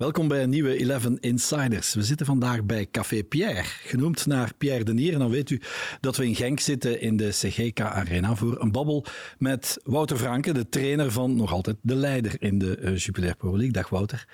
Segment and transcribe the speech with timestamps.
[0.00, 1.94] Welkom bij een nieuwe Eleven Insiders.
[1.94, 5.12] We zitten vandaag bij Café Pierre, genoemd naar Pierre Denier.
[5.12, 5.60] En dan weet u
[6.00, 9.04] dat we in Genk zitten in de CGK Arena voor een babbel
[9.38, 13.50] met Wouter Franke, de trainer van nog altijd de leider in de uh, Jupiler Pro
[13.50, 13.72] League.
[13.72, 14.28] Dag Wouter.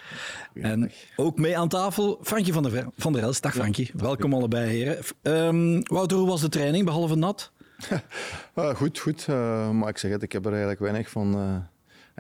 [0.55, 3.41] En ook mee aan tafel Frankje van der, van derEls.
[3.41, 3.89] Dag Frankje.
[3.95, 4.99] Welkom allebei heren.
[5.23, 7.53] Um, Wouter, hoe was de training, behalve nat?
[8.57, 9.27] uh, goed, goed.
[9.31, 11.57] Uh, maar ik zeg het, ik heb er eigenlijk weinig van uh,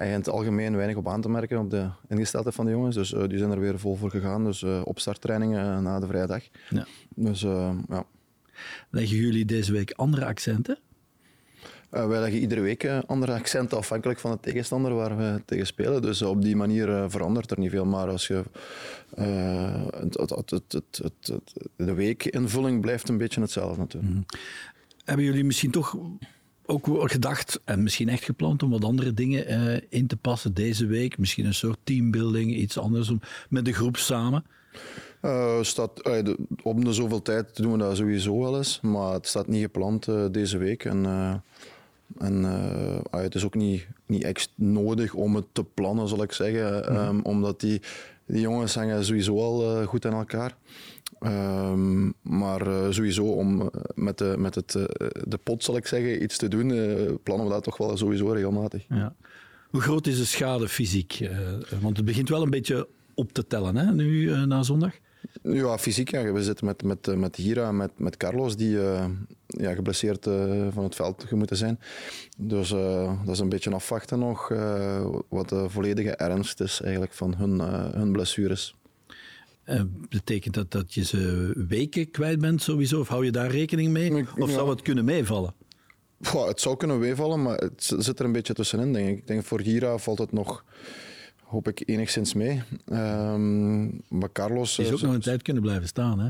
[0.04, 2.94] in het algemeen weinig op aan te merken op de ingesteldheid van de jongens.
[2.94, 4.44] Dus uh, die zijn er weer vol voor gegaan.
[4.44, 6.42] Dus uh, opstarttrainingen na de vrijdag.
[6.70, 6.86] Ja.
[7.14, 7.40] Dus
[7.88, 8.04] ja.
[8.90, 10.78] Leggen jullie deze week andere accenten?
[11.90, 16.02] Uh, wij leggen iedere week andere accenten afhankelijk van de tegenstander waar we tegen spelen.
[16.02, 17.84] Dus op die manier verandert er niet veel.
[17.84, 18.42] Maar als je,
[19.14, 21.32] het, het, het,
[21.76, 24.12] de weekinvulling blijft een beetje hetzelfde natuurlijk.
[24.12, 24.38] Mm -hmm.
[25.04, 25.98] Hebben jullie misschien toch
[26.66, 30.86] ook gedacht en misschien echt gepland om wat andere dingen uh, in te passen deze
[30.86, 31.18] week?
[31.18, 34.44] Misschien een soort teambuilding, iets anders om, met de groep samen?
[35.22, 39.12] Uh, staat, uh, de, om de zoveel tijd doen we dat sowieso wel eens, maar
[39.12, 40.84] het staat niet gepland deze week.
[40.84, 41.04] En,
[42.18, 42.42] en
[43.10, 46.96] het is ook niet, niet echt nodig om het te plannen, zal ik zeggen, mm
[46.96, 47.08] -hmm.
[47.08, 47.82] um, omdat die,
[48.26, 50.56] die jongens hangen sowieso al goed aan elkaar.
[51.20, 54.84] Um, maar uh, sowieso om uh, met, de, met het, uh,
[55.24, 56.68] de pot, zal ik zeggen, iets te doen,
[57.22, 58.84] plannen we dat toch wel sowieso regelmatig.
[58.88, 59.14] Ja.
[59.70, 61.30] Hoe groot is de schade fysiek?
[61.80, 64.92] want het begint wel een beetje op te tellen hè, nu na zondag.
[65.42, 66.10] Ja, fysiek.
[66.10, 66.32] Ja.
[66.32, 68.78] We zitten met, met, met Hira en met, met Carlos, die
[69.46, 70.24] ja, geblesseerd
[70.70, 71.78] van het veld moeten zijn.
[72.36, 72.68] Dus
[73.24, 74.48] dat is een beetje afwachten nog
[75.28, 77.60] wat de volledige ernst is eigenlijk van hun,
[77.94, 78.74] hun blessures.
[79.66, 83.00] Uh, betekent dat dat je ze weken kwijt bent sowieso?
[83.00, 84.26] Of hou je daar rekening mee?
[84.38, 85.54] Of zou het kunnen meevallen?
[86.22, 89.16] Goh, het zou kunnen meevallen, maar het zit er een beetje tussenin, denk ik.
[89.16, 90.64] Ik denk voor Gira valt het nog,
[91.42, 92.62] hoop ik, enigszins mee.
[92.92, 94.78] Um, maar Carlos...
[94.78, 96.28] Is ook nog een tijd kunnen blijven staan, hè?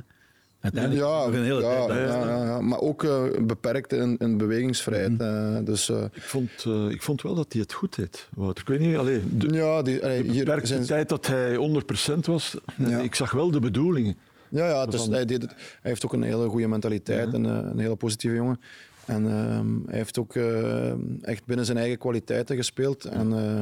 [0.75, 2.09] Uiteindelijk ja, een hele ja, tijd.
[2.09, 5.11] Ja, ja, maar ook uh, beperkt in, in bewegingsvrijheid.
[5.11, 5.57] Mm -hmm.
[5.57, 6.51] uh, dus, uh, ik, vond,
[6.91, 8.29] ik vond wel dat hij het goed deed.
[8.35, 8.63] Wouter.
[8.63, 10.87] Ik weet niet, allee, de, ja, die, allee, de beperkte zijn...
[10.87, 11.57] tijd dat hij
[12.15, 12.57] 100% was,
[13.03, 14.17] ik zag wel de bedoelingen.
[14.49, 17.79] Ja, ja dus hij, deed het, hij heeft ook een hele goede mentaliteit en een
[17.79, 18.61] hele positieve jongen.
[19.07, 20.91] En uh, hij heeft ook uh,
[21.23, 23.61] echt binnen zijn eigen kwaliteiten gespeeld en, uh,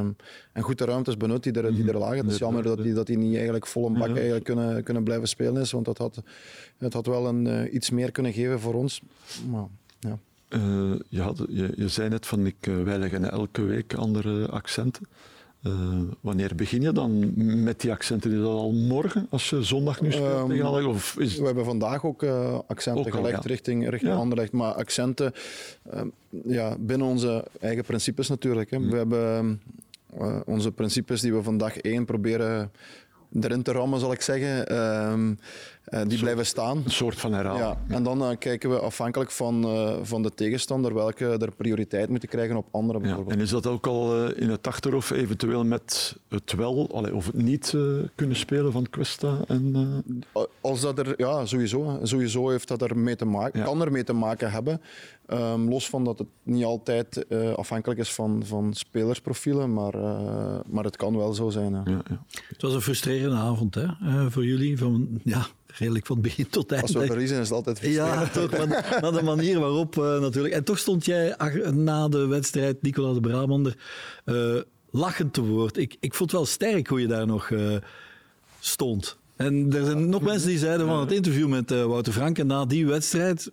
[0.52, 2.16] en goed de ruimtes benut die er, die er lagen.
[2.16, 5.28] Het is jammer dat hij, dat niet eigenlijk vol een bak eigenlijk kunnen, kunnen blijven
[5.28, 6.22] spelen is, want dat had,
[6.78, 9.02] het had wel een, uh, iets meer kunnen geven voor ons.
[9.50, 9.66] Maar,
[9.98, 10.18] ja.
[11.08, 15.06] je, had, je, je zei net van ik, wij leggen elke week andere accenten.
[15.66, 17.32] Uh, wanneer begin je dan
[17.62, 18.32] met die accenten?
[18.32, 20.86] Is dat al morgen, als je zondag nu speelt um, Anderlecht?
[20.86, 21.38] Of is...
[21.38, 23.48] We hebben vandaag ook uh, accenten ook al, gelegd ja.
[23.48, 24.18] richting, richting ja.
[24.18, 24.52] Anderlecht.
[24.52, 25.32] Maar accenten
[25.94, 26.00] uh,
[26.44, 28.70] ja, binnen onze eigen principes natuurlijk.
[28.70, 28.78] Hè.
[28.78, 28.90] Mm.
[28.90, 29.60] We hebben
[30.46, 32.70] onze principes die we vandaag één proberen
[33.40, 34.66] erin te rammen, zal ik zeggen.
[34.66, 35.34] Ehm,
[35.88, 36.82] uh, die blijven staan.
[36.84, 37.64] Een soort van herhaling.
[37.64, 37.94] Ja.
[37.94, 42.28] En dan uh, kijken we afhankelijk van, uh, van de tegenstander welke er prioriteit moeten
[42.28, 43.30] krijgen op andere bijvoorbeeld.
[43.30, 43.36] Ja.
[43.36, 47.34] En is dat ook al in het achterhoofd eventueel met het wel allee, of het
[47.34, 47.74] niet
[48.14, 49.38] kunnen spelen van Questa?
[49.46, 50.14] En,
[50.60, 51.98] Als dat er, ja, sowieso.
[52.02, 53.64] Sowieso heeft dat er mee te maken, ja.
[53.64, 54.80] kan er mee te maken hebben.
[55.28, 59.96] Um, los van dat het niet altijd afhankelijk is van, van spelersprofielen, maar,
[60.66, 61.72] maar het kan wel zo zijn.
[61.84, 62.02] Ja.
[62.48, 64.78] Het was een frustrerende avond hè, voor jullie.
[64.78, 65.46] Van, ja,
[65.78, 66.82] redelijk van begin tot eind.
[66.82, 70.54] Als we verliezen is het altijd Ja, toch, maar, maar de manier waarop uh, natuurlijk.
[70.54, 71.36] En toch stond jij
[71.72, 73.76] na de wedstrijd, Nicola de Brabander,
[74.24, 75.76] uh, lachend te woord.
[75.76, 77.76] Ik, ik vond het wel sterk hoe je daar nog uh,
[78.60, 79.16] stond.
[79.36, 82.86] En er zijn nog mensen die zeiden van het interview met Wouter Franke na die
[82.86, 83.50] wedstrijd.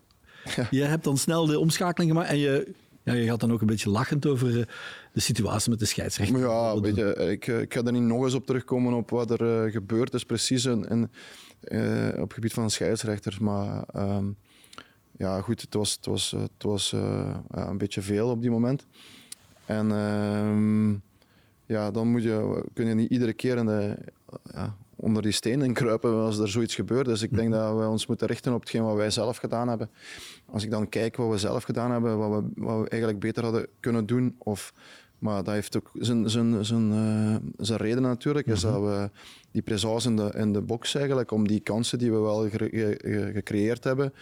[0.55, 0.67] Ja.
[0.69, 2.73] Je hebt dan snel de omschakeling gemaakt en je,
[3.03, 4.67] ja, je gaat dan ook een beetje lachend over
[5.13, 6.39] de situatie met de scheidsrechter.
[6.39, 9.65] Ja, weet je, ik, ik ga er niet nog eens op terugkomen op wat er
[9.65, 10.65] uh, gebeurd is, precies.
[10.65, 11.11] En, en
[11.67, 13.39] uh, op het gebied van scheidsrechters.
[13.39, 14.35] Maar um,
[15.17, 18.85] ja, goed, het was, het was, het was uh, een beetje veel op die moment.
[19.66, 21.02] En um,
[21.66, 23.97] ja, dan moet je, kun je niet iedere keer in de,
[24.53, 27.05] ja, onder die steen kruipen als er zoiets gebeurt.
[27.05, 27.58] Dus ik denk mhm.
[27.58, 29.90] dat we ons moeten richten op hetgeen wat wij zelf gedaan hebben.
[30.46, 33.43] Als ik dan kijk wat we zelf gedaan hebben, wat we, wat we eigenlijk beter
[33.43, 34.73] hadden kunnen doen, of
[35.22, 38.47] maar dat heeft ook zijn, zijn, zijn, uh, zijn reden natuurlijk.
[38.47, 38.72] Is -hmm.
[38.72, 39.09] dat we
[39.52, 42.58] die présence in de, in de box eigenlijk, om die kansen die we wel ge,
[42.58, 44.14] ge, gecreëerd hebben,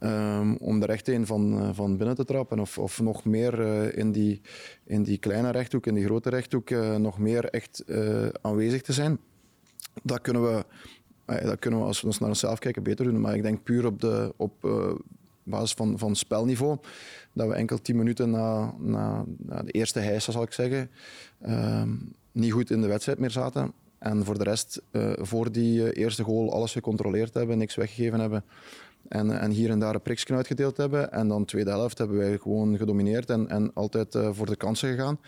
[0.00, 2.58] um, om er echt een van, uh, van binnen te trappen.
[2.58, 4.40] Of, of nog meer uh, in, die,
[4.84, 7.84] in die kleine rechthoek, in die grote rechthoek, nog meer echt
[8.42, 9.18] aanwezig te zijn.
[10.02, 10.64] Dat kunnen we,
[11.24, 13.20] dat kunnen we als we ons naar onszelf kijken beter doen.
[13.20, 14.64] Maar ik denk puur op, de, op
[15.42, 16.78] basis van, van spelniveau,
[17.32, 20.90] dat we enkel tien minuten na, na, na de eerste heisa, zal ik zeggen,
[21.46, 23.72] um, niet goed in de wedstrijd meer zaten.
[23.98, 28.44] En voor de rest, uh, voor die eerste goal, alles gecontroleerd hebben, niks weggegeven hebben.
[29.08, 31.12] En, en hier en daar een priksje uitgedeeld hebben.
[31.12, 34.88] En dan de tweede helft hebben wij gewoon gedomineerd en, en altijd voor de kansen
[34.88, 35.18] gegaan.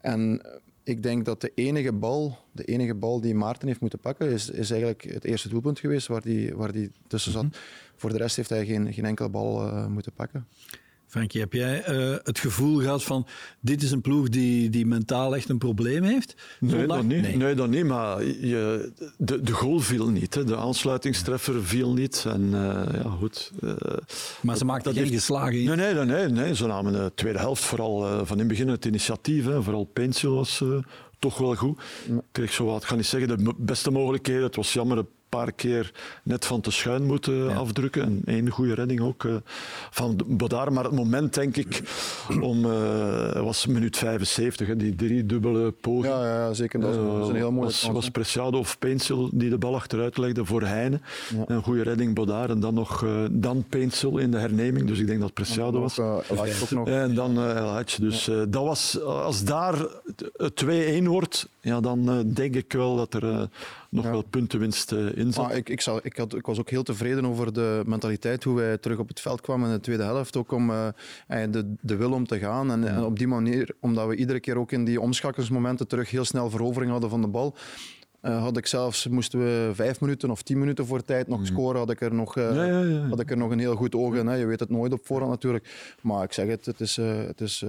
[0.00, 0.42] En
[0.88, 4.50] ik denk dat de enige bal, de enige bal die Maarten heeft moeten pakken, is,
[4.50, 7.42] is eigenlijk het eerste doelpunt geweest waar die, waar die tussen zat.
[7.42, 7.52] Mhm.
[7.96, 10.46] Voor de rest heeft hij geen, geen enkele bal uh, moeten pakken.
[11.08, 13.26] Frankie, heb jij uh, het gevoel gehad van
[13.60, 16.34] dit is een ploeg die, die mentaal echt een probleem heeft?
[16.60, 17.36] Nee, dat niet, nee.
[17.36, 17.54] nee.
[17.54, 20.34] dat niet maar je, de, de goal viel niet.
[20.34, 20.44] Hè.
[20.44, 22.24] De aansluitingstreffer viel niet.
[22.26, 22.52] En, uh,
[22.92, 23.72] ja, goed, uh,
[24.42, 28.26] maar ze maakten geen geslagen Nee, nee, nee, nee, Ze namen de tweede helft vooral
[28.26, 29.44] van in het begin het initiatief.
[29.44, 29.62] Hè.
[29.62, 30.62] Vooral Pencil was
[31.18, 31.80] toch wel goed.
[32.06, 34.42] Ik kreeg zo wat, ik ga niet zeggen de beste mogelijkheden.
[34.42, 35.92] Het was jammer, paar keer
[36.22, 38.02] net van te schuin moeten afdrukken.
[38.02, 39.34] En één goede redding ook uh,
[39.90, 40.72] van Bodaar.
[40.72, 41.82] Maar het moment, denk ik,
[42.40, 46.14] om, uh, was minuut 75, hè, die drie dubbele poging.
[46.14, 46.80] Ja, ja, zeker.
[46.80, 50.44] Dat was, een heel mooi was, was Preciado of Peensel die de bal achteruit legde
[50.44, 51.00] voor Heine.
[51.46, 52.50] Een goede redding Bodaar.
[52.50, 54.86] En dan nog uh, dan Peensel in de herneming.
[54.86, 55.98] Dus ik denk dat Preciado was.
[55.98, 56.88] ook nog.
[56.88, 59.74] En dan El Dus dat was, als daar
[60.64, 63.48] 2-1 wordt, ja, dan denk ik wel dat er
[63.90, 65.32] nog wel puntenwinst uh, in.
[65.36, 68.56] Maar ik, ik, zal, ik, had, ik was ook heel tevreden over de mentaliteit, hoe
[68.56, 70.36] wij terug op het veld kwamen in de tweede helft.
[70.36, 70.88] Ook om uh,
[71.26, 72.70] de, de wil om te gaan.
[72.70, 76.24] En, en, op die manier, omdat we iedere keer ook in die omschakelingsmomenten terug heel
[76.24, 77.56] snel verovering hadden van de bal.
[78.22, 81.46] Uh, had ik zelfs, moesten we vijf minuten of tien minuten voor tijd nog mm.
[81.46, 83.08] scoren, had ik er nog, uh, ja, ja, ja.
[83.08, 84.26] Had ik er nog een heel goed oog in.
[84.26, 84.34] Hè.
[84.34, 85.94] Je weet het nooit op voorhand natuurlijk.
[86.00, 87.64] Maar ik zeg het, het is, uh, het is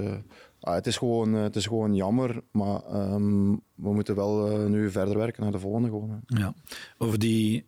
[0.62, 4.66] Ah, het, is gewoon, eh, het is gewoon jammer, maar um, we moeten wel uh,
[4.70, 5.88] nu verder werken naar de volgende.
[5.88, 6.54] Gewoon, ja.
[6.98, 7.66] Over die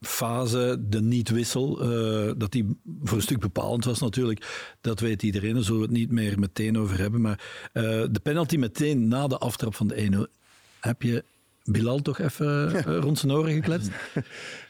[0.00, 5.54] fase, de niet-wissel, uh, dat die voor een stuk bepalend was natuurlijk, dat weet iedereen,
[5.54, 7.20] daar zullen we het niet meer meteen over hebben.
[7.20, 10.40] Maar de penalty meteen na de aftrap van de 1-0,
[10.80, 11.24] heb je
[11.64, 13.90] Bilal toch even rond zijn oren gekletst?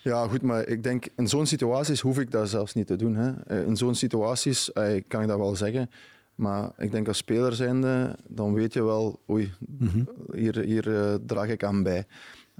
[0.03, 3.15] Ja, goed, maar ik denk in zo'n situaties hoef ik dat zelfs niet te doen.
[3.15, 3.65] Hè.
[3.65, 4.71] In zo'n situaties
[5.09, 5.91] kan ik dat wel zeggen.
[6.35, 10.05] Maar ik denk als speler zijnde, dan weet je wel, oei, mhm.
[10.33, 12.07] hier, hier uh, draag ik aan bij.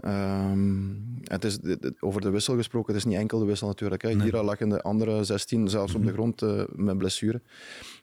[0.03, 1.59] Um, het is,
[2.01, 4.03] over de wissel gesproken, het is niet enkel de wissel natuurlijk.
[4.03, 4.09] Hè.
[4.15, 4.23] Nee.
[4.31, 6.17] Hier lagen de andere 16 zelfs op de mhm.
[6.17, 7.43] grond uh, met blessure.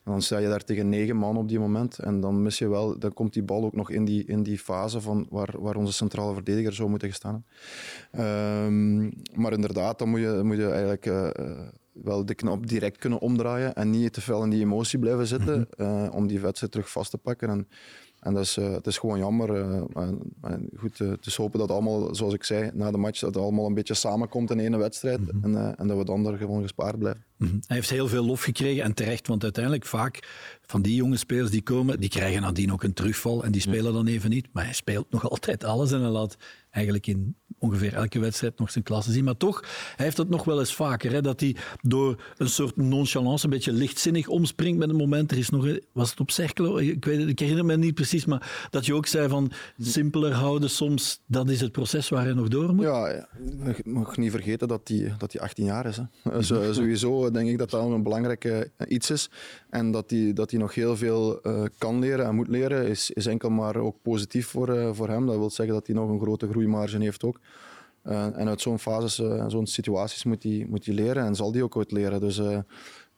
[0.04, 2.00] En dan sta je daar tegen negen man op die moment.
[2.00, 4.60] En dan mis je wel, dan komt die bal ook nog in die, in die
[4.60, 7.46] fase van waar, waar onze centrale verdediger zou moeten gestaan.
[8.66, 11.06] Um, maar inderdaad, dan moet je, moet je eigenlijk.
[11.06, 11.30] Uh,
[11.94, 15.68] wel de knop direct kunnen omdraaien en niet te veel in die emotie blijven zitten
[15.78, 17.50] uh, om die wedstrijd terug vast te pakken.
[17.50, 17.68] En,
[18.20, 19.56] en dat is, uh, het is gewoon jammer.
[19.56, 19.82] Uh,
[20.42, 23.44] en, goed, het is hopen dat allemaal, zoals ik zei, na de match, dat het
[23.44, 25.56] allemaal een beetje samenkomt in één wedstrijd mm -hmm.
[25.56, 27.26] en, en, dat we dan er gewoon gespaard blijven.
[27.38, 27.60] Mm -hmm.
[27.68, 30.30] Hij heeft heel veel lof gekregen en terecht, want uiteindelijk vaak
[30.62, 33.94] van die jonge spelers die komen, die krijgen nadien ook een terugval en die spelen
[33.94, 34.48] dan even niet.
[34.52, 36.38] Maar hij speelt nog altijd alles en hij laat
[36.70, 39.24] eigenlijk in ongeveer elke wedstrijd nog zijn klasse zien.
[39.24, 39.62] Maar toch,
[39.96, 41.12] hij heeft het nog wel eens vaker.
[41.12, 45.32] Hè, dat hij door een soort nonchalance, een beetje lichtzinnig omspringt met een moment.
[45.32, 46.78] Er is nog, was het op Cerkelo?
[46.78, 50.70] Ik, weet, ik herinner me niet precies, maar dat je ook zei van simpeler houden
[50.70, 52.86] soms, dat is het proces waar hij nog door moet.
[52.86, 55.98] Ja, je mag niet vergeten dat hij, dat hij 18 jaar is.
[55.98, 56.42] Hè.
[56.74, 59.30] sowieso denk ik dat dat een belangrijk iets is.
[59.70, 61.42] En dat hij, dat hij nog heel veel
[61.78, 65.26] kan leren en moet leren, is, is enkel maar ook positief voor, voor hem.
[65.26, 67.40] Dat wil zeggen dat hij nog een grote groeimarge heeft ook.
[68.04, 69.16] Uh, en uit zo'n fases,
[69.48, 72.20] zo'n situaties moet hij, moet leren en zal hij ook ooit leren.
[72.20, 72.42] Dus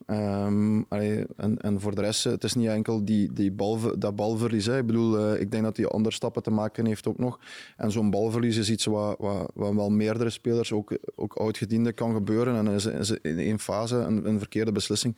[0.08, 4.66] Um, en, en, voor de rest, het is niet enkel die, die bal, dat balverlies.
[4.66, 4.78] Hè.
[4.78, 7.40] Ik bedoel, uh, ik denk dat hij andere stappen te maken heeft ook nog.
[7.78, 11.38] En zo'n balverlies is iets wat, wat, wat wel meerdere spelers, ook, ook
[11.96, 12.56] kan gebeuren.
[12.56, 15.16] En is, is in één fase een, een verkeerde beslissing.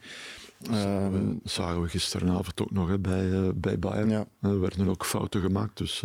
[0.70, 4.10] Um, dat zagen we gisteravond ook nog hè, bij, uh, bij Bayern.
[4.10, 4.26] Ja.
[4.40, 5.78] Er werden ook fouten gemaakt.
[5.78, 6.04] Dus,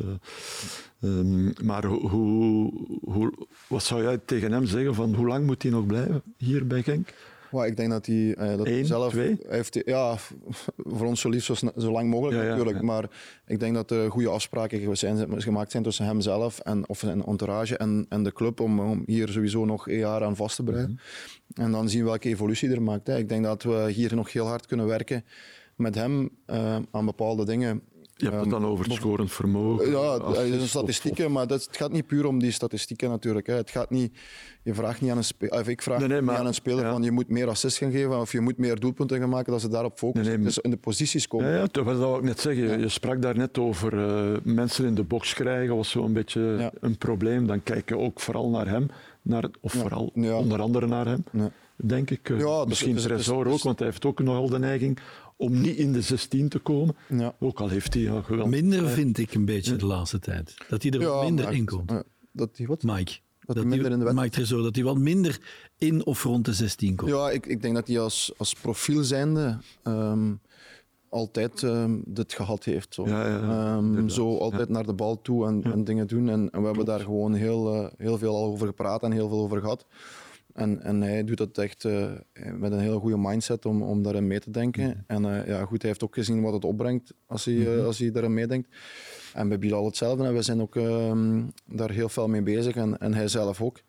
[1.02, 2.72] uh, um, maar hoe,
[3.04, 3.34] hoe,
[3.68, 4.96] wat zou jij tegen hem zeggen?
[4.96, 7.14] Van hoe lang moet hij nog blijven hier bij Genk?
[7.52, 9.38] Well, ik denk dat hij, uh, dat Eén, zelf twee?
[9.48, 9.80] heeft.
[9.86, 10.16] Ja,
[10.98, 12.82] voor ons zo liefst zo, zo lang mogelijk natuurlijk.
[12.82, 13.10] Maar
[13.46, 17.78] ik denk dat er goede afspraken zijn, gemaakt zijn tussen hemzelf en, of zijn entourage
[17.78, 21.00] en, en de club om, om hier sowieso nog een jaar aan vast te breiden.
[21.48, 21.62] Mhm.
[21.62, 23.08] En dan zien we welke evolutie er maakt.
[23.08, 23.18] Hè.
[23.18, 25.24] Ik denk dat we hier nog heel hard kunnen werken
[25.76, 27.82] met hem uh, aan bepaalde dingen.
[28.22, 29.92] Je hebt het dan over het scorend vermogen.
[29.92, 33.48] Ja, dat statistieken, maar dat, het gaat niet puur om die statistieken natuurlijk.
[33.48, 33.54] Hè.
[33.54, 34.18] Het gaat niet,
[34.64, 36.92] je vraagt niet aan een speler, of ik vraag nee, nee, niet aan een speler
[36.92, 39.62] van je moet meer assists gaan geven of je moet meer doelpunten gaan maken, dat
[39.62, 40.36] ze daarop focussen.
[40.36, 41.50] Nee, dus in de posities komen.
[41.50, 42.80] Ja, ja dat wil ik net zeggen.
[42.80, 46.98] Je sprak daar net over uh, mensen in de box krijgen, was zo'n beetje een
[46.98, 47.48] probleem.
[47.48, 48.88] Dan kijk je ook vooral naar hem,
[49.22, 51.24] naar, of vooral onder andere naar hem.
[51.84, 52.30] Denk ik.
[52.30, 55.00] Uh, misschien Tresor ook, want hij heeft ook nogal de neiging
[55.42, 56.96] om niet in de 16 te komen.
[57.08, 57.36] Ja.
[57.40, 58.62] Ook al heeft hij ja, geweldig.
[58.62, 60.56] Minder vind ik een beetje de laatste tijd.
[60.70, 61.92] Dat hij er minder in komt.
[62.32, 62.84] dat die wat?
[62.84, 63.12] Mike.
[63.40, 65.40] Dat Dat hij minder in de Mike Tresor, dat hij wat minder
[65.78, 67.12] in of rond de 16 komt.
[67.12, 70.34] Ja, ik, ik denk dat hij als, als profiel zijnde ehm,
[71.10, 72.94] altijd ehm, dit gehad heeft.
[72.94, 73.76] Zo, Ja, ja, ja.
[73.76, 76.30] Ehm, zo altijd naar de bal toe en, en dingen doen.
[76.30, 79.30] En, en we hebben daar gewoon heel, eh, heel veel al over gepraat en heel
[79.30, 79.86] veel over gehad.
[80.54, 82.12] En, en hij doet dat echt eh,
[82.58, 84.88] met een hele goede mindset om, om daarin mee te denken.
[84.88, 84.98] Mhm.
[85.08, 87.98] En eh, ja, goed, hij heeft ook gezien wat het opbrengt als hij, eh, als
[87.98, 88.70] hij daarin meedenkt.
[89.34, 90.24] En bij Bilal hetzelfde.
[90.24, 92.76] En we zijn ook ehm, daar heel veel mee bezig.
[92.76, 93.82] En, en hij zelf ook.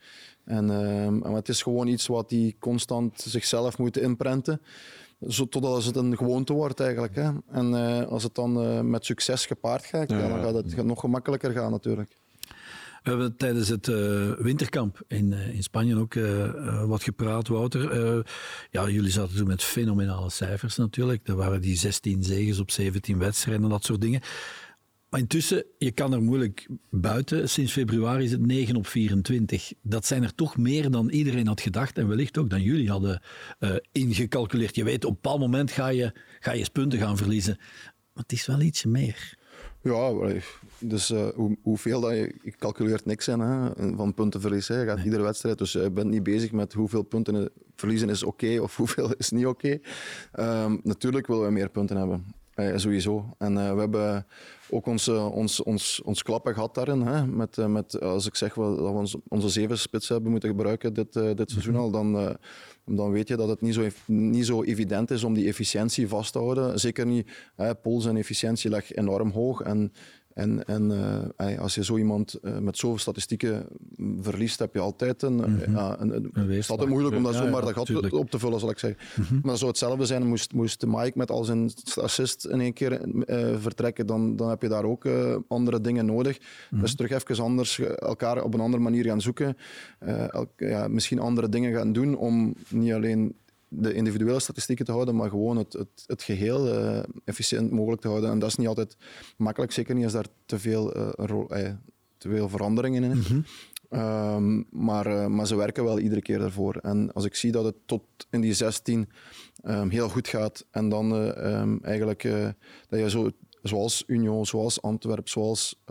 [0.45, 4.61] En, ehm, en het is gewoon iets wat hij constant zichzelf moet inprenten.
[5.29, 7.15] Zo, totdat het een gewoonte wordt eigenlijk.
[7.15, 7.31] Hè.
[7.51, 7.75] En
[8.09, 11.71] als het dan met succes gepaard gaat, ja, Ja, dan gaat het nog gemakkelijker gaan
[11.71, 12.22] natuurlijk.
[13.03, 18.25] We hebben tijdens het eh, winterkamp in, eh, in Spanje ook eh, wat gepraat, Wouter.
[18.71, 21.29] Ja, jullie zaten toen met fenomenale cijfers natuurlijk.
[21.29, 24.21] Er waren die 16 zegens op 17 wedstrijden en dat soort dingen.
[25.11, 27.49] Maar intussen, je kan er moeilijk buiten.
[27.49, 29.73] Sinds februari is het 9 op 24.
[29.83, 33.23] Dat zijn er toch meer dan iedereen had gedacht en wellicht ook dan jullie hadden
[33.93, 34.75] ingecalculeerd.
[34.75, 37.57] Je weet, op een bepaald moment ga je, ga je punten gaan verliezen.
[38.13, 39.41] Maar het is wel ietsje meer.
[39.83, 40.13] Ja,
[40.79, 42.35] dus eh, hoe, hoeveel dat je...
[42.43, 44.69] Je calculeert niks in hè, van puntenverlies.
[44.69, 44.81] Hè.
[44.81, 48.61] Je gaat iedere wedstrijd, dus je bent niet bezig met hoeveel punten verliezen is oké
[48.61, 49.79] of hoeveel is niet oké.
[50.33, 52.25] Ehm, natuurlijk willen we meer punten hebben.
[52.55, 53.35] Eh, sowieso.
[53.39, 54.27] En eh, we hebben
[54.71, 57.01] ook ons, eh, ons, ons, ons klappen gehad daarin.
[57.01, 61.13] Hè, met, met, als ik zeg dat we onze zeven spitsen hebben moeten gebruiken dit,
[61.13, 62.37] dit seizoen al, dan,
[62.85, 66.33] dan weet je dat het niet zo, niet zo evident is om die efficiëntie vast
[66.33, 66.81] te houden.
[66.81, 67.31] Zeker niet.
[67.57, 69.61] Hè, Paul zijn efficiëntie lag enorm hoog.
[69.61, 69.93] En,
[70.35, 70.91] en, en
[71.37, 73.67] eh, als je zo iemand eh, met zoveel statistieken
[74.21, 75.45] verliest, heb je altijd een.
[75.61, 78.15] eh, ja, een, een, het is altijd moeilijk om dat zomaar ja, dat gat tuurlijk.
[78.15, 79.01] op te vullen, zal ik zeggen.
[79.31, 83.01] Maar dat zou hetzelfde zijn, moest, moest Mike met al zijn assist in één keer
[83.61, 85.07] vertrekken, dan, dan heb je daar ook
[85.49, 86.39] andere dingen nodig.
[86.71, 89.57] Dus terug even anders, elkaar op een andere manier gaan zoeken.
[90.31, 93.35] Elk- ja, misschien andere dingen gaan doen om niet alleen
[93.75, 98.09] de individuele statistieken te houden, maar gewoon het, het, het geheel eh, efficiënt mogelijk te
[98.09, 98.31] houden.
[98.31, 98.97] En dat is niet altijd
[99.37, 101.73] makkelijk, zeker niet als daar te veel, eh, rol- eh,
[102.19, 103.27] te veel veranderingen in is.
[103.89, 106.77] Ehm, maar, maar ze werken wel iedere keer daarvoor.
[106.77, 109.09] En als ik zie dat het tot in die 16
[109.63, 112.23] ehm, heel goed gaat en dan eh, ehm, eigenlijk
[112.89, 113.31] dat je zo,
[113.63, 115.83] zoals Union, zoals Antwerp, zoals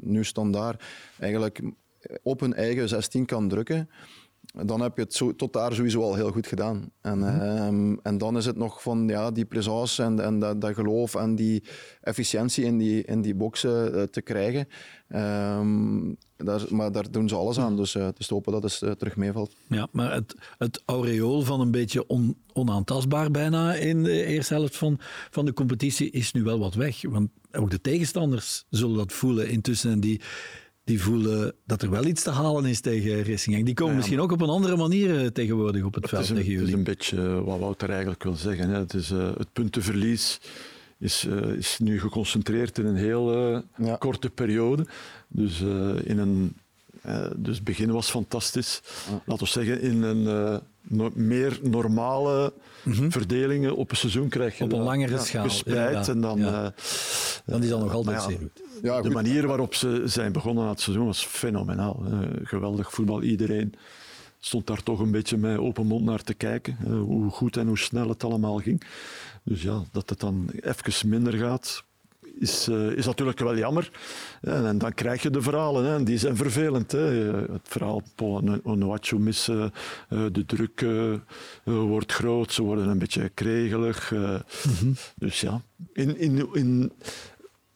[0.00, 0.84] nu Standaard,
[1.18, 1.60] eigenlijk
[2.22, 3.88] op hun eigen 16 kan drukken,
[4.66, 6.90] dan heb je het zo, tot daar sowieso al heel goed gedaan.
[7.00, 10.74] En, ehm, en dan is het nog van ja, die présence en, en dat, dat
[10.74, 11.62] geloof en die
[12.00, 14.68] efficiëntie in die, in die boxen eh, te krijgen.
[15.08, 17.76] Ehm, daar, maar daar doen ze alles aan.
[17.76, 19.54] Dus het is te hopen dat het eh, terug meevalt.
[19.68, 24.76] Ja, maar het, het aureool van een beetje on, onaantastbaar bijna in de eerste helft
[24.76, 24.96] van,
[25.30, 27.02] van de competitie is nu wel wat weg.
[27.02, 29.90] Want ook de tegenstanders zullen dat voelen intussen.
[29.90, 30.20] En die,
[30.88, 33.66] die voelen dat er wel iets te halen is tegen Racing Genk.
[33.66, 36.38] Die komen misschien ook op een andere manier eh, tegenwoordig op het Het veld tegen
[36.42, 36.74] het is jullie.
[36.74, 38.68] een beetje eh, wat Wouter eigenlijk wil zeggen.
[38.70, 38.78] Hè.
[38.78, 40.40] Het, is, eh, het puntenverlies
[40.98, 43.32] is, eh, is nu geconcentreerd in een heel
[43.76, 43.96] Ja.
[43.98, 44.86] korte periode.
[45.28, 46.54] Dus, eh, in een,
[47.02, 48.80] eh, dus het begin was fantastisch.
[49.26, 50.56] Laten we zeggen, in een eh,
[50.88, 52.52] no- meer normale
[53.08, 54.72] verdelingen op een seizoen krijg je Mhm.
[54.72, 56.06] Op een langere schaal, gespreid.
[56.06, 56.12] ja.
[56.12, 56.64] En dan, Ja.
[56.64, 56.70] eh,
[57.44, 58.62] Dan is dat nog altijd zeer goed.
[58.82, 62.02] Ja, de manier waarop ze zijn begonnen aan het seizoen was fenomenaal.
[62.10, 63.22] Eh, geweldig voetbal.
[63.22, 63.74] Iedereen
[64.40, 66.76] stond daar toch een beetje met open mond naar te kijken.
[66.84, 68.82] eh, hoe goed en hoe snel het allemaal ging.
[69.42, 71.84] Dus ja, dat het dan even minder gaat,
[72.38, 73.90] is, eh, is natuurlijk wel jammer.
[74.40, 76.92] En, dan krijg je de verhalen, hè, en die zijn vervelend.
[76.92, 76.98] Hè.
[77.52, 79.72] Het verhaal Paul Onuachu missen,
[80.08, 81.14] eh, de druk eh,
[81.64, 84.12] wordt groot, ze worden een beetje kregelig.
[84.12, 84.40] eh.
[85.16, 86.92] Dus ja, in, in, in,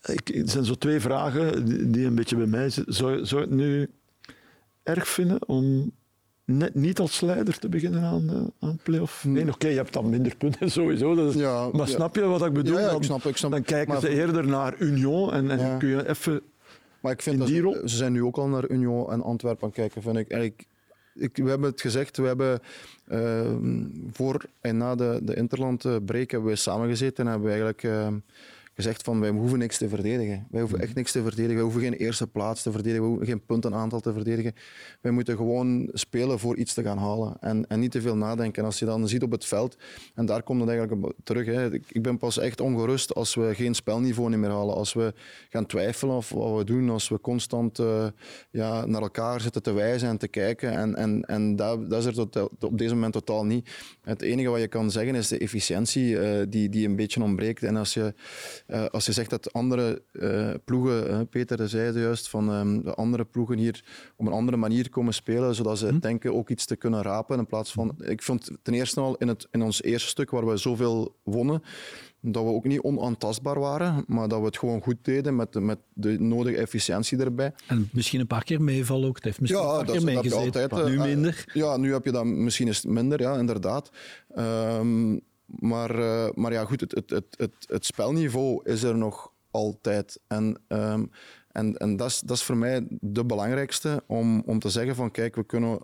[0.03, 2.95] ik, er zijn zo twee vragen die, die een beetje bij mij zitten.
[2.95, 3.91] Zou, zou je het nu
[4.83, 5.93] erg vinden om
[6.57, 9.25] net niet als leider te beginnen aan, eh, aan play-off?
[9.25, 11.15] Nee, oké, je hebt dan minder punten sowieso.
[11.15, 11.95] Dat is- Ja, maar ja.
[11.95, 12.75] snap je wat ik bedoel?
[12.75, 13.51] Ja, ja, ik Dan- snap, ik snap.
[13.51, 15.77] Dan kijken Maar ze eerder naar Union en, en Ja.
[15.77, 16.41] kun je even...
[17.01, 17.75] Maar ik vind In dat die ze- rol?
[17.89, 20.29] ze zijn nu ook al naar Union en Antwerpen aan het kijken, vind ik.
[20.29, 20.67] En ik,
[21.37, 22.61] we hebben het gezegd, we hebben
[23.09, 28.15] ehm, voor en na de, de Interland-break hebben we samengezeten en hebben we eigenlijk ehm,
[28.75, 30.47] gezegd van wij hoeven niks te verdedigen.
[30.51, 31.55] Wij hoeven echt niks te verdedigen.
[31.55, 33.03] Wij hoeven geen eerste plaats te verdedigen.
[33.03, 34.53] We hoeven geen puntenaantal te verdedigen.
[35.01, 37.37] Wij moeten gewoon spelen voor iets te gaan halen.
[37.41, 38.63] En, en niet te veel nadenken.
[38.63, 39.77] En als je dan ziet op het veld,
[40.15, 41.47] en daar komt het eigenlijk terug.
[41.47, 41.75] Hè.
[41.75, 44.75] Ik, ben pas echt ongerust als we geen spelniveau meer halen.
[44.75, 45.15] Als we
[45.49, 46.91] gaan twijfelen of wat we doen.
[46.91, 48.07] Als we constant eh,
[48.51, 50.73] ja, naar elkaar zitten te wijzen en te kijken.
[50.73, 53.71] En, en, en dat, dat is er tot, op deze moment totaal niet.
[54.03, 57.63] Het enige wat je kan zeggen is de efficiëntie eh, die, die een beetje ontbreekt.
[57.63, 58.15] En als je
[58.73, 62.95] eh, als je zegt dat andere eh, ploegen, Peter zei het juist, van ehm, de
[62.95, 63.85] andere ploegen hier
[64.17, 65.99] op een andere manier komen spelen, zodat ze hm.
[65.99, 67.95] denken ook iets te kunnen rapen in plaats van...
[67.99, 71.63] Ik vond ten eerste al in, het, in ons eerste stuk, waar we zoveel wonnen,
[72.21, 75.61] dat we ook niet onaantastbaar waren, maar dat we het gewoon goed deden met de,
[75.61, 77.53] met de nodige efficiëntie erbij.
[77.67, 79.15] En misschien een paar keer meevallen ook.
[79.15, 80.91] Het heeft misschien ja, een paar keer meegezeten.
[80.91, 81.45] Nu minder.
[81.53, 83.91] Ja, nu heb je dat misschien eens minder, ja, inderdaad.
[84.37, 85.23] Um,
[85.59, 90.21] maar, uh, maar ja, goed, het, het, het, het, het spelniveau is er nog altijd.
[90.27, 91.11] En, um,
[91.53, 95.11] en, en dat, is, dat is voor mij de belangrijkste om, om te zeggen van
[95.11, 95.79] kijk, we kunnen,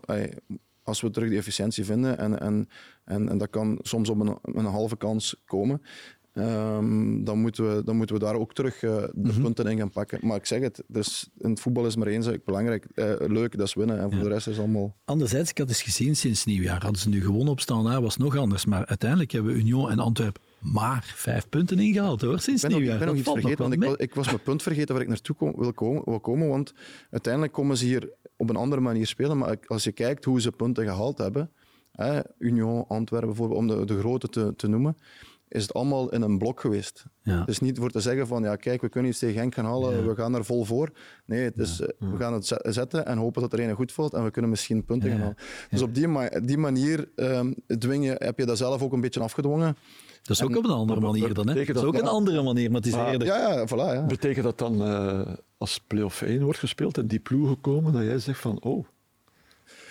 [0.83, 2.69] als we terug die efficiëntie vinden en, en,
[3.03, 5.81] en, en dat kan soms op een, een halve kans komen,
[6.33, 9.41] Um, dan, moeten we, dan moeten we daar ook terug uh, de mm -hmm.
[9.41, 10.19] punten in gaan pakken.
[10.21, 12.87] Maar ik zeg het, dus in het voetbal is maar één zaak belangrijk.
[12.95, 13.99] Uh, leuk, dat is winnen.
[13.99, 14.23] En voor ja.
[14.23, 14.95] de rest is allemaal...
[15.05, 18.37] Anderzijds, ik had eens gezien sinds nieuwjaar, hadden ze nu gewonnen op Standaard, was nog
[18.37, 18.65] anders.
[18.65, 22.99] Maar uiteindelijk hebben Union en Antwerpen maar vijf punten ingehaald hoor, sinds ik ben nieuwjaar.
[22.99, 25.09] Ik ben nog iets vergeten, want ik was, ik was, mijn punt vergeten waar ik
[25.09, 26.47] naartoe kom, wil, komen, wil komen.
[26.47, 26.73] Want
[27.09, 29.37] uiteindelijk komen ze hier op een andere manier spelen.
[29.37, 31.51] Maar als je kijkt hoe ze punten gehaald hebben,
[31.91, 34.97] hè, Union, Antwerpen bijvoorbeeld, om de, de grote te, te noemen
[35.49, 37.05] is het allemaal in een blok geweest.
[37.21, 37.39] Ja.
[37.39, 39.65] Het is niet voor te zeggen van, ja kijk, we kunnen iets tegen Genk gaan
[39.65, 40.91] halen, we gaan er vol voor.
[41.25, 44.13] Nee, het is, eh, we gaan het zetten en hopen dat er een goed valt
[44.13, 45.37] en we kunnen misschien punten gaan halen.
[45.69, 49.01] Dus op die, ma die manier um, dwing je, heb je dat zelf ook een
[49.01, 49.77] beetje afgedwongen.
[50.21, 51.65] Dat is ook op een andere manier dan, hè?
[51.65, 53.27] Dat is ook een andere manier, maar het is eerder...
[53.27, 54.05] Ja, ja, voilà, ja.
[54.05, 58.19] Betekent dat dan, uh, als play-off 1 wordt gespeeld en die ploegen komen, dat jij
[58.19, 58.85] zegt van, oh,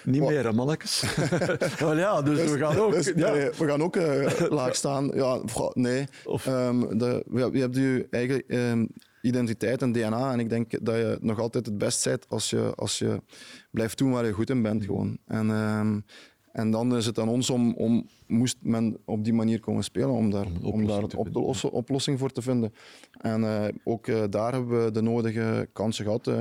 [0.05, 1.01] niet meer, hè, mannetjes.
[1.79, 2.93] ja, dus, dus, we gaan ook...
[2.93, 3.33] Dus, ja.
[3.33, 5.11] nee, we gaan ook uh, laag staan.
[5.15, 5.41] Ja,
[5.73, 6.07] nee.
[6.25, 8.89] Of, um, de, je hebt je eigen um,
[9.23, 10.33] identiteit en DNA.
[10.33, 13.23] En ik denk dat je nog altijd het best bent als je, als je
[13.71, 14.85] blijft doen waar je goed in bent.
[14.85, 15.19] Gewoon.
[15.27, 16.05] En, um,
[16.53, 20.11] en dan is het aan ons om, om moest men op die manier komen spelen,
[20.11, 22.73] om daar, om, om daar een oplossing, oplossing voor te vinden.
[23.21, 26.27] En uh, ook uh, daar hebben we de nodige kansen gehad.
[26.27, 26.41] Uh,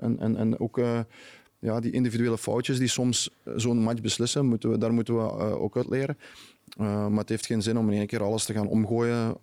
[0.00, 0.80] en, en, en ook
[1.66, 5.20] ja, die individuele foutjes die soms eh, zo'n match beslissen, moeten we, daar moeten we
[5.20, 6.18] uh, ook uit leren.
[6.80, 9.36] Uh, maar het heeft geen zin om in één keer alles te gaan omgooien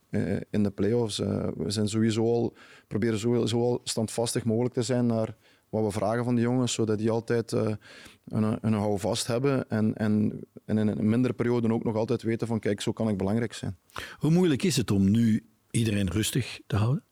[0.49, 1.17] in de play-offs.
[1.17, 2.53] we zijn sowieso al,
[2.87, 5.35] proberen sowieso al standvastig mogelijk te zijn naar
[5.69, 9.95] wat we vragen van de jongens, zodat die altijd een, een hou vast hebben en,
[9.95, 13.17] en, en in een mindere periode ook nog altijd weten van kijk, zo kan ik
[13.17, 13.77] belangrijk zijn.
[14.17, 17.03] Hoe moeilijk is het om nu iedereen rustig te houden?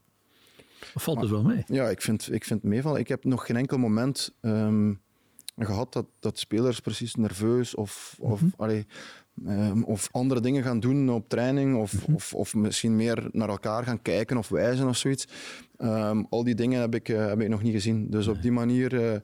[0.96, 1.64] Valt het wel mee?
[1.68, 3.00] Ja, ik vind, ik vind het meevallen.
[3.00, 5.02] Ik heb nog geen enkel moment um,
[5.58, 8.86] gehad dat, dat spelers precies nerveus of, of, mm -hmm.
[9.48, 12.16] um, of andere dingen gaan doen op training of, mm -hmm.
[12.16, 15.28] of, of misschien meer naar elkaar gaan kijken of wijzen of zoiets.
[15.78, 18.10] Um, al die dingen heb ik, uh, heb ik nog niet gezien.
[18.10, 18.36] Dus nee.
[18.36, 18.94] op die manier...
[18.94, 19.16] Uh,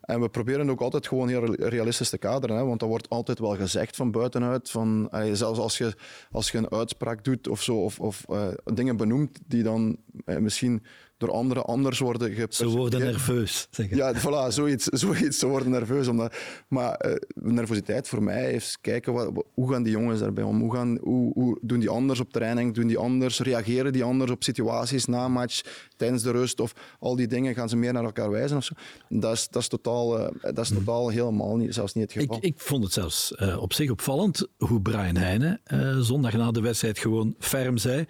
[0.00, 2.56] en we proberen ook altijd gewoon heel realistisch te kaderen.
[2.56, 2.64] Hè?
[2.64, 4.70] Want dat wordt altijd wel gezegd van buitenuit.
[4.70, 5.94] Van, zelfs als je,
[6.30, 10.82] als je een uitspraak doet of zo, of, of uh, dingen benoemt die dan misschien
[11.16, 12.72] door anderen anders worden gepercipieerd.
[12.72, 13.66] Ze worden nerveus.
[13.70, 15.38] Zeg ja, voilà, zoiets, zoiets.
[15.38, 16.08] Ze worden nerveus.
[16.08, 16.34] Omdat,
[16.68, 20.60] maar uh, nervositeit voor mij is kijken wat, hoe gaan die jongens daarbij om?
[20.60, 22.74] Hoe, gaan, hoe, hoe doen die anders op training?
[22.74, 23.40] Doen die anders?
[23.40, 25.60] Reageren die anders op situaties na match,
[25.96, 26.60] tijdens de rust?
[26.60, 28.74] Of al die dingen gaan ze meer naar elkaar wijzen of zo?
[29.08, 32.36] Dat is, dat is totaal, uh, dat is totaal helemaal niet, zelfs niet het geval.
[32.36, 35.60] Ik, ik vond het zelfs uh, op zich opvallend hoe Brian Heijnen
[36.04, 38.04] zondag na de wedstrijd gewoon ferm zei.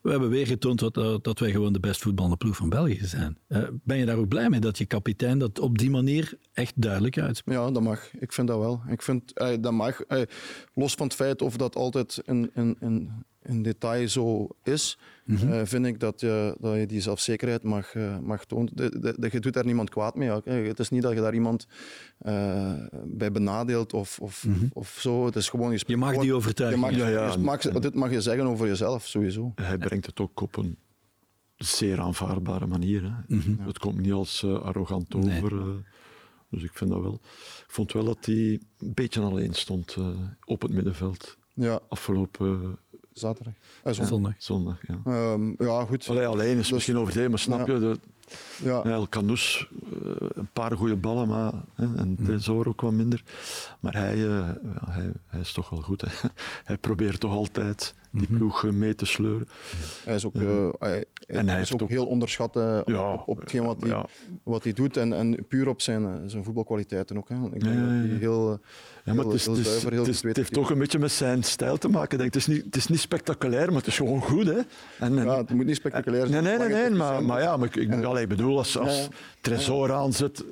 [0.00, 3.38] We hebben weer getoond dat, dat wij gewoon de best voetballende ploeg van België zijn.
[3.48, 6.82] Uh, ben je daar ook blij mee dat je kapitein dat op die manier echt
[6.82, 7.60] duidelijk uitspreekt?
[7.60, 8.10] Ja, dat mag.
[8.18, 8.82] Ik vind dat wel.
[8.88, 10.00] Ik vind, uh, dat mag.
[10.08, 10.22] Uh,
[10.74, 13.10] los van het feit of dat altijd in, in, in,
[13.42, 15.66] in detail zo is, mm -hmm.
[15.66, 18.70] vind ik dat je, dat je die zelfzekerheid mag, mag tonen.
[18.74, 20.30] De, de, de, je doet daar niemand kwaad mee.
[20.30, 21.66] Ook, Het is niet dat je daar iemand
[23.04, 24.70] bij benadeelt of, of, mm -hmm.
[24.72, 25.26] of zo.
[25.26, 26.80] Het is gewoon, je, je mag die overtuigen.
[26.80, 27.32] Je mag, ja, ja.
[27.32, 29.52] Je mag, dit mag je zeggen over jezelf, sowieso.
[29.54, 30.76] Hij brengt het ook op een
[31.64, 33.02] zeer aanvaardbare manier.
[33.02, 33.34] Hè.
[33.34, 33.66] Mm -hmm.
[33.66, 35.54] Het komt niet als uh, arrogant over.
[35.54, 35.66] Nee.
[35.66, 35.74] Uh,
[36.48, 37.20] dus ik vind dat wel.
[37.66, 40.08] Ik vond wel dat hij een beetje alleen stond uh,
[40.44, 41.36] op het middenveld.
[41.54, 41.80] Ja.
[41.88, 42.78] Afgelopen
[43.12, 43.54] zaterdag.
[43.82, 44.08] zondag.
[44.08, 44.34] zondag.
[44.38, 45.32] Zondag, ja.
[45.32, 46.08] Um, ja, goed.
[46.08, 47.74] Allee, alleen is dus, misschien overdreven, maar snap ja.
[47.74, 47.80] je?
[47.80, 47.98] De,
[48.62, 48.82] ja.
[48.82, 53.22] El een paar goede ballen, maar, hè, en Tresor ook wat minder.
[53.80, 54.16] Maar hij,
[54.84, 56.00] hij, hij is toch wel goed.
[56.00, 56.08] Hè.
[56.64, 59.48] Hij probeert toch altijd die ploeg mee te sleuren.
[60.04, 63.28] Hij is ook, uh, hij, en hij is ook, ook, heel onderschat uh, ja, op,
[63.28, 64.06] op hetgeen wat hij, ja.
[64.42, 67.28] wat hij doet en, en puur op zijn, zijn voetbalkwaliteiten ook.
[67.28, 67.34] Hè.
[67.34, 68.60] Ik denk ja, dat hij heel,
[69.04, 70.98] ja, maar heel, het, is, heel zuiver, heel het, is, het heeft toch een beetje
[70.98, 72.18] met zijn stijl te maken.
[72.18, 72.34] Denk.
[72.34, 74.46] Het, is niet, het is niet spectaculair, maar het is gewoon goed.
[74.46, 74.58] Hè.
[74.98, 76.42] En, en, ja, het moet niet spectaculair zijn.
[76.42, 79.08] Nee, nee, nee, nee maar, maar, ja, maar ik, ik, allee, bedoel, als, als
[79.40, 80.44] Tresor aanzet,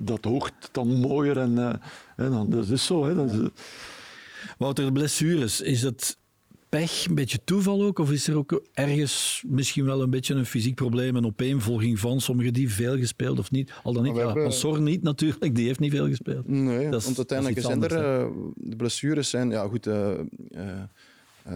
[0.00, 1.72] dat hoogt dan mooier en, uh,
[2.16, 3.04] en dan, dat is zo.
[3.04, 3.14] Hè.
[3.14, 3.38] Dat is,
[4.58, 6.18] Wouter, de blessures, is het
[6.70, 7.98] pech, een beetje toeval ook?
[7.98, 12.20] Of is er ook ergens misschien wel een beetje een fysiek probleem, een opeenvolging van
[12.20, 13.72] sommigen die veel gespeeld of niet?
[13.82, 16.48] Al dan niet, ja, hebben- niet natuurlijk, die heeft niet veel gespeeld.
[16.48, 19.50] Nee, Dat is- want uiteindelijk zijn er eh, de blessures zijn.
[19.50, 19.86] Ja, goed.
[19.86, 20.18] eh, eh,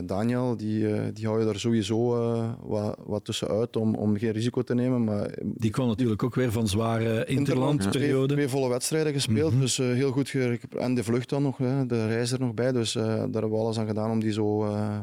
[0.02, 4.30] Daniel, die, eh, die hou je er sowieso eh, wat, wat tussenuit om, om geen
[4.32, 5.04] risico te nemen.
[5.04, 8.34] Maar Die kwam natuurlijk ook weer van zware twee, interlandperiode.
[8.34, 9.60] twee volle wedstrijden gespeeld, Mhm.
[9.60, 10.34] dus eh, heel goed.
[10.78, 12.72] En de vlucht dan nog, hè, de reis er nog bij.
[12.72, 14.98] Dus eh, daar hebben we alles aan gedaan om die zo, eh,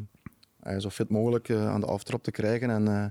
[0.60, 2.70] eh, zo fit mogelijk eh, aan de aftrap te krijgen.
[2.70, 3.06] En, eh,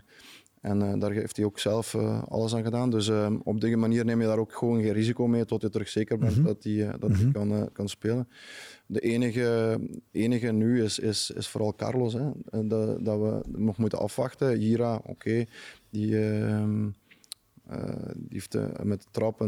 [0.60, 2.90] en eh, daar heeft hij ook zelf eh, alles aan gedaan.
[2.90, 5.68] Dus eh, op die manier neem je daar ook gewoon geen risico mee tot je
[5.68, 6.44] terug zeker bent Mhm.
[6.44, 8.28] dat hij, eh, dat hij kan, kan spelen.
[8.86, 9.78] De enige,
[10.10, 12.12] enige nu is, is, is vooral Carlos.
[12.12, 12.30] Hè.
[12.66, 14.60] Dat, dat we nog moeten afwachten.
[14.60, 15.44] Jira, oké,
[15.90, 16.88] die, ehm,
[17.66, 19.46] eh, die heeft met de trap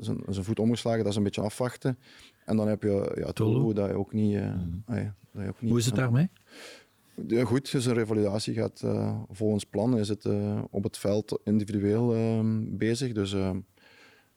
[0.00, 0.98] zijn, zijn voet omgeslagen.
[1.02, 1.98] Dat is een beetje afwachten.
[2.44, 4.34] En dan heb je ja, Tolo, dat je ook niet...
[4.34, 4.50] eh,
[4.86, 6.28] ah ja, dat je ook niet Hoe is het daarmee?
[7.26, 9.98] Ja, goed, zijn revalidatie gaat eh, volgens plan.
[9.98, 13.12] Is het eh, op het veld individueel eh, bezig.
[13.12, 13.50] Dus eh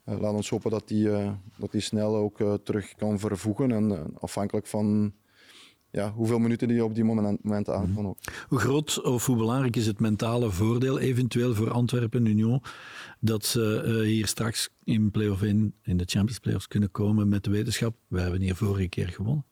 [0.04, 3.72] laat ons hopen dat eh, dat die snel ook terug kan vervoegen.
[3.72, 5.14] En afhankelijk van
[5.92, 8.18] ja, hoeveel minuten die op die moment, moment aan kan ook.
[8.48, 12.62] Hoe groot of hoe belangrijk is het mentale voordeel eventueel voor Antwerpen Union
[13.20, 17.50] dat ze hier straks in play-off in, in de Champions Playoffs kunnen komen met de
[17.50, 17.96] wetenschap?
[18.08, 19.46] We hebben hier vorige keer gewonnen.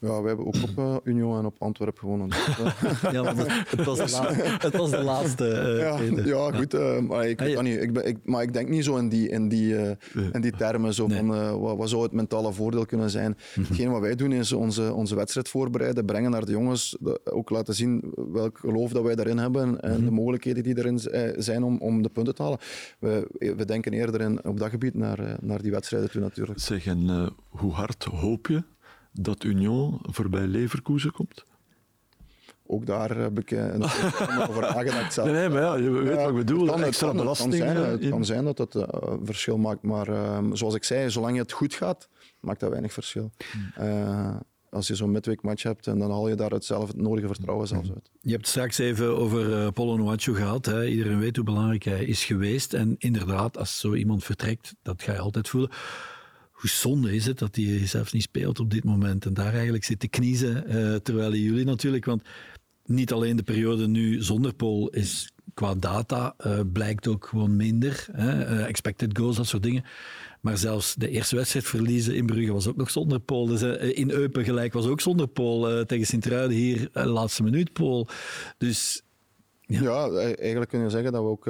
[0.00, 2.28] Ja, we hebben ook op eh, Union en op Antwerpen gewonnen.
[2.28, 5.48] Dus, eh, Ja, het, was de laatste, het was de laatste.
[5.52, 5.78] eh,
[6.26, 6.74] ja, goed.
[6.74, 7.60] eh, maar ik, Ah, ja.
[7.60, 9.90] niet, ik, ben, ik, maar ik denk niet zo in die, in die, eh,
[10.32, 10.94] in die termen.
[10.94, 11.16] Zo Nee.
[11.18, 13.36] van, eh, wat, wat zou het mentale voordeel kunnen zijn?
[13.54, 13.66] Mhm.
[13.68, 17.50] Hetgeen wat wij doen is onze, onze wedstrijd voorbereiden, brengen naar de jongens, de- ook
[17.50, 20.04] laten zien welk geloof dat wij daarin hebben en Mhm.
[20.04, 22.58] de mogelijkheden die erin eh, zijn om, om de punten te halen.
[22.98, 26.58] We, we denken eerder in, op dat gebied naar, naar die wedstrijden toe natuurlijk.
[26.60, 28.62] Zeg, en eh, hoe hard hoop je
[29.12, 31.44] dat Union voorbij Leverkusen komt?
[32.66, 33.82] Ook daar heb ik eh, een
[34.48, 35.28] over zelf.
[35.28, 36.60] Nee, nee, maar ja, je weet Ja, wat ik bedoel.
[36.60, 37.50] Het kan, het Extra het belasting.
[37.50, 40.74] kan zijn, eh, het kan zijn dat het eh, een verschil maakt, maar ehm, zoals
[40.74, 42.08] ik zei, zolang het goed gaat,
[42.40, 43.30] maakt dat weinig verschil.
[43.52, 43.86] Hmm.
[43.86, 44.36] Eh,
[44.70, 47.68] als je zo'n midweekmatch hebt, en dan haal je daar het, zelf, het nodige vertrouwen
[47.68, 48.10] zelfs uit.
[48.20, 50.66] Je hebt straks even over eh Polo Noacho gehad.
[50.66, 50.86] Hè.
[50.86, 52.74] Iedereen weet hoe belangrijk hij is geweest.
[52.74, 55.70] En inderdaad, als zo iemand vertrekt, dat ga je altijd voelen.
[56.60, 59.26] Hoe zonde is het dat hij zelfs niet speelt op dit moment.
[59.26, 60.66] En daar eigenlijk zit te kniezen.
[60.66, 62.22] eh, terwijl jullie natuurlijk, want
[62.84, 68.06] niet alleen de periode nu zonder Paul is qua data, eh, blijkt ook gewoon minder.
[68.12, 68.42] Hè.
[68.44, 69.84] Eh, expected goals, dat soort dingen.
[70.40, 73.46] Maar zelfs de eerste wedstrijd verliezen in Brugge was ook nog zonder Paul.
[73.46, 73.62] Dus,
[73.94, 75.28] in Eupen gelijk was ook zonder.
[75.34, 78.08] Eh, tegen Sint-Truiden hier, laatste minuut Paul.
[78.58, 79.02] Dus
[79.60, 79.82] Ja.
[79.82, 81.46] Ja, e- eigenlijk kun je zeggen dat we ook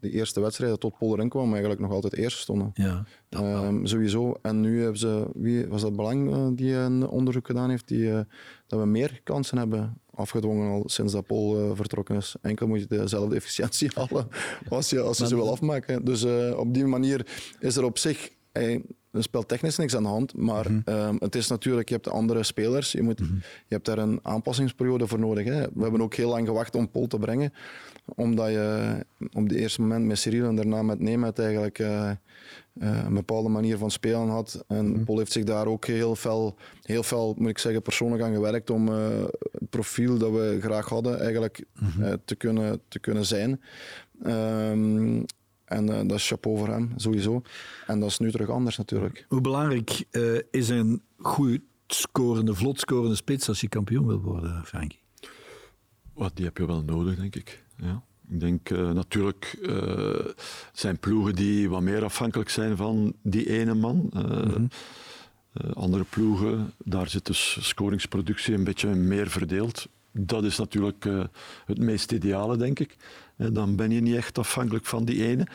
[0.00, 2.70] de eerste wedstrijden tot Paul erin kwamen, eigenlijk nog altijd eerst stonden.
[2.74, 3.04] ja.
[3.28, 4.34] Ehm, sowieso.
[4.42, 8.10] En nu hebben ze, wie was dat Belang eh, die een onderzoek gedaan heeft, die,
[8.10, 8.20] eh,
[8.66, 12.36] dat we meer kansen hebben afgedwongen al sinds dat eh, vertrokken is.
[12.42, 14.28] Enkel moet je dezelfde efficiëntie halen
[14.68, 16.04] als je, als je ze wil afmaken.
[16.04, 17.26] Dus eh, op die manier
[17.60, 21.34] is er op zich eh, er speelt technisch niks aan de hand, maar ehm, het
[21.34, 25.44] is natuurlijk, je hebt andere spelers, je, moet, je hebt daar een aanpassingsperiode voor nodig.
[25.44, 25.60] Hè.
[25.60, 27.52] We hebben ook heel lang gewacht om Paul te brengen,
[28.04, 28.96] omdat je
[29.32, 32.16] op het eerste moment met Cyril en daarna met Nemet eigenlijk eh, eh,
[33.04, 34.64] een bepaalde manier van spelen had.
[34.66, 38.34] En Paul heeft zich daar ook heel fel, heel fel, moet ik zeggen, persoonlijk aan
[38.34, 41.64] gewerkt om eh, het profiel dat we graag hadden eigenlijk
[42.24, 43.60] te, kunnen, te kunnen zijn.
[44.22, 45.22] Ehm,
[45.68, 47.42] en eh, dat is chapeau voor hem, sowieso.
[47.86, 49.26] En dat is nu terug anders natuurlijk.
[49.28, 54.64] Hoe belangrijk eh, is een goed scorende, vlot scorende spits als je kampioen wil worden,
[54.64, 55.00] Frankie?
[56.14, 57.64] Wat, die heb je wel nodig, denk ik.
[57.76, 58.02] Ja.
[58.30, 60.26] Ik denk eh, natuurlijk eh
[60.72, 64.10] zijn ploegen die wat meer afhankelijk zijn van die ene man.
[64.12, 64.54] Eh,
[65.52, 69.88] eh, andere ploegen, daar zit dus scoringsproductie een beetje meer verdeeld.
[70.12, 71.24] Dat is natuurlijk eh,
[71.66, 72.96] het meest ideale, denk ik.
[73.36, 75.46] Eh, dan ben je niet echt afhankelijk van die ene.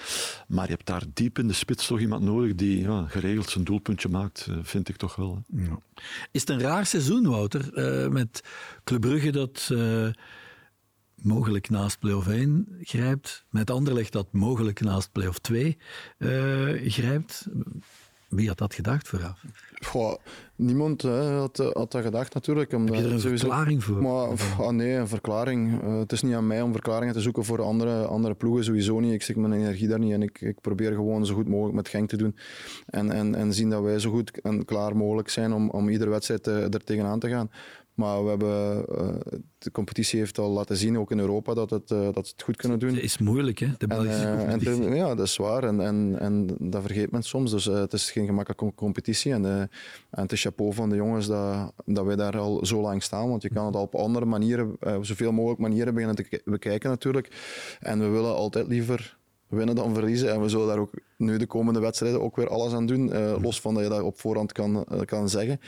[0.48, 3.64] Maar je hebt daar diep in de spits toch iemand nodig die ja, geregeld zijn
[3.64, 5.44] doelpuntje maakt, eh, vind ik toch wel.
[5.56, 5.74] hè.
[6.32, 7.72] Is het een raar seizoen, Wouter,
[8.12, 8.44] met
[8.84, 9.70] Club Brugge dat
[11.24, 15.78] mogelijk naast play-off 1 grijpt, met Anderlecht dat mogelijk naast play-off 2
[16.18, 16.30] eh,
[16.92, 17.48] grijpt?
[18.36, 19.44] Wie had dat gedacht vooraf?
[19.86, 20.16] Goh,
[20.56, 22.74] niemand hè, had, had dat gedacht natuurlijk.
[22.74, 24.02] Omdat Heb je er een sowieso- verklaring voor?
[24.02, 25.82] Maar, pff, ah, nee, een verklaring.
[25.84, 29.00] Eh, het is niet aan mij om verklaringen te zoeken voor andere, andere ploegen, sowieso
[29.00, 29.14] niet.
[29.14, 30.22] Ik stik mijn energie daar niet in.
[30.22, 32.36] Ik, ik probeer gewoon zo goed mogelijk met Genk te doen.
[32.86, 36.10] En, en, en zien dat wij zo goed en klaar mogelijk zijn om, om iedere
[36.10, 37.50] wedstrijd eh, er tegenaan te gaan.
[37.94, 41.92] Maar we hebben, uh, de competitie heeft al laten zien, ook in Europa, dat, het,
[41.92, 42.94] uh, dat ze het goed kunnen doen.
[42.94, 43.68] Het is moeilijk, hè?
[43.78, 45.64] De Belgische en, uh, en ja, dat is waar.
[45.64, 47.52] En, en, en dat vergeet men soms.
[47.52, 49.34] Dus het is geen gemakkelijke competitie.
[49.34, 49.70] En, en
[50.10, 53.30] het is chapeau van de jongens dat, dat wij daar al zo lang staan.
[53.30, 57.28] Want je kan het al op andere manieren, zoveel mogelijk manieren beginnen te bekijken natuurlijk.
[57.80, 60.34] En we willen altijd liever winnen dan verliezen.
[60.34, 63.08] En we zullen daar ook nu de komende wedstrijden ook weer alles aan doen.
[63.08, 65.60] Uh, los van dat je dat op voorhand kan, uh, kan zeggen.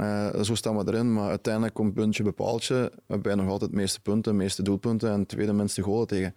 [0.00, 1.12] Uh, zo staan we erin.
[1.12, 2.92] Maar uiteindelijk komt puntje bepaaltje.
[3.06, 6.34] Bij nog altijd de meeste punten, de meeste doelpunten en tweede minste golen tegen.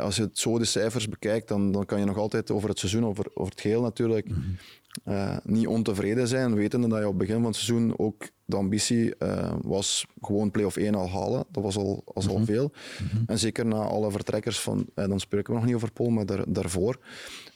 [0.00, 2.78] als je het zo de cijfers bekijkt, dan, dan kan je nog altijd over het
[2.78, 4.56] seizoen, over, over het geheel natuurlijk, mm
[5.04, 5.40] -hmm.
[5.44, 6.54] niet ontevreden zijn.
[6.54, 10.50] Wetende dat je op het begin van het seizoen ook de ambitie uh, was gewoon
[10.50, 11.44] play-off 1 al halen.
[11.50, 12.44] Dat was al, was al mhm.
[12.44, 12.72] veel.
[13.02, 13.22] Mhm.
[13.26, 16.26] En zeker na alle vertrekkers van, eh, dan spreken we nog niet over Pol, maar
[16.26, 16.98] daar, daarvoor.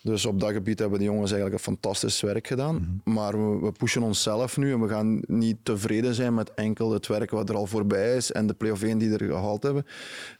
[0.07, 2.75] Dus op dat gebied hebben de jongens eigenlijk een fantastisch werk gedaan.
[2.75, 3.15] Mhm.
[3.15, 7.07] Maar we, we, pushen onszelf nu en we gaan niet tevreden zijn met enkel het
[7.07, 9.87] werk wat er al voorbij is en de play-off 1 die er gehaald hebben.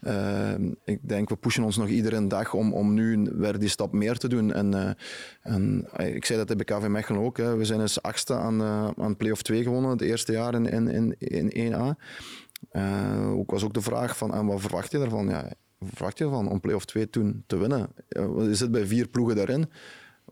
[0.01, 3.93] Uh, ik denk, we pushen ons nog iedere dag om, om nu weer die stap
[3.93, 4.53] meer te doen.
[4.53, 4.91] En, uh,
[5.43, 7.37] en ik zei dat bij KV Mechelen ook.
[7.37, 7.57] Hè.
[7.57, 8.63] We zijn eens achtste aan,
[8.97, 12.01] aan play-off 2 gewonnen het eerste jaar in, in, in, in 1A.
[12.73, 15.29] Uh, ook was ook de vraag van, en wat verwacht je ervan?
[15.29, 17.89] Ja, verwacht je ervan om play-off 2 toen te winnen?
[18.09, 19.67] Je zit bij vier ploegen daarin.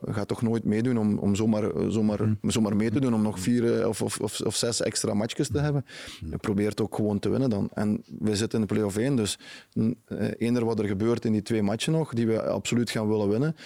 [0.02, 2.50] Gaat toch nooit meedoen om, om zomaar, zomaar, mm.
[2.50, 5.48] zomaar mee te doen om nog vier eh, of, of, of, of zes extra matchjes
[5.48, 5.84] te hebben.
[6.30, 7.70] Je probeert ook gewoon te winnen dan.
[7.74, 9.38] En we zitten in de play-off 1, dus
[9.72, 9.94] uh,
[10.38, 13.56] eender wat er gebeurt in die twee matchen nog, die we absoluut gaan willen winnen.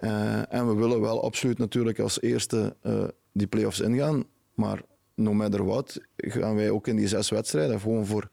[0.00, 4.82] Uh, en we willen wel absoluut natuurlijk als eerste uh, die play-offs ingaan, maar
[5.14, 8.28] no matter what, gaan wij ook in die zes wedstrijden gewoon voor,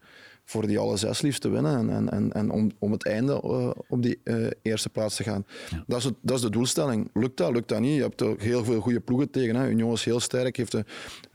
[0.52, 3.32] voor die alle zes liefst te winnen en, en, en, en om, om het einde
[3.44, 5.44] uh, op die uh, eerste plaats te gaan.
[5.70, 5.84] Ja.
[5.86, 7.10] Dat, is het, dat is de doelstelling.
[7.14, 7.94] Lukt dat, lukt dat niet?
[7.94, 9.56] Je hebt ook heel veel goede ploegen tegen.
[9.56, 9.68] Hè.
[9.68, 10.86] Union is heel sterk, heeft een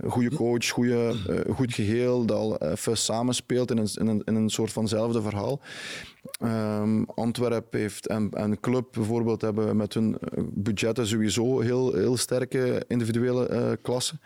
[0.08, 4.36] goede coach, goede, uh, goed geheel, dat al even samenspeelt in een, in, een, in
[4.36, 5.62] een soort vanzelfde verhaal.
[6.44, 10.18] Um, Antwerp heeft en, en Club bijvoorbeeld hebben met hun
[10.54, 14.20] budgetten sowieso heel, heel sterke individuele uh, klassen.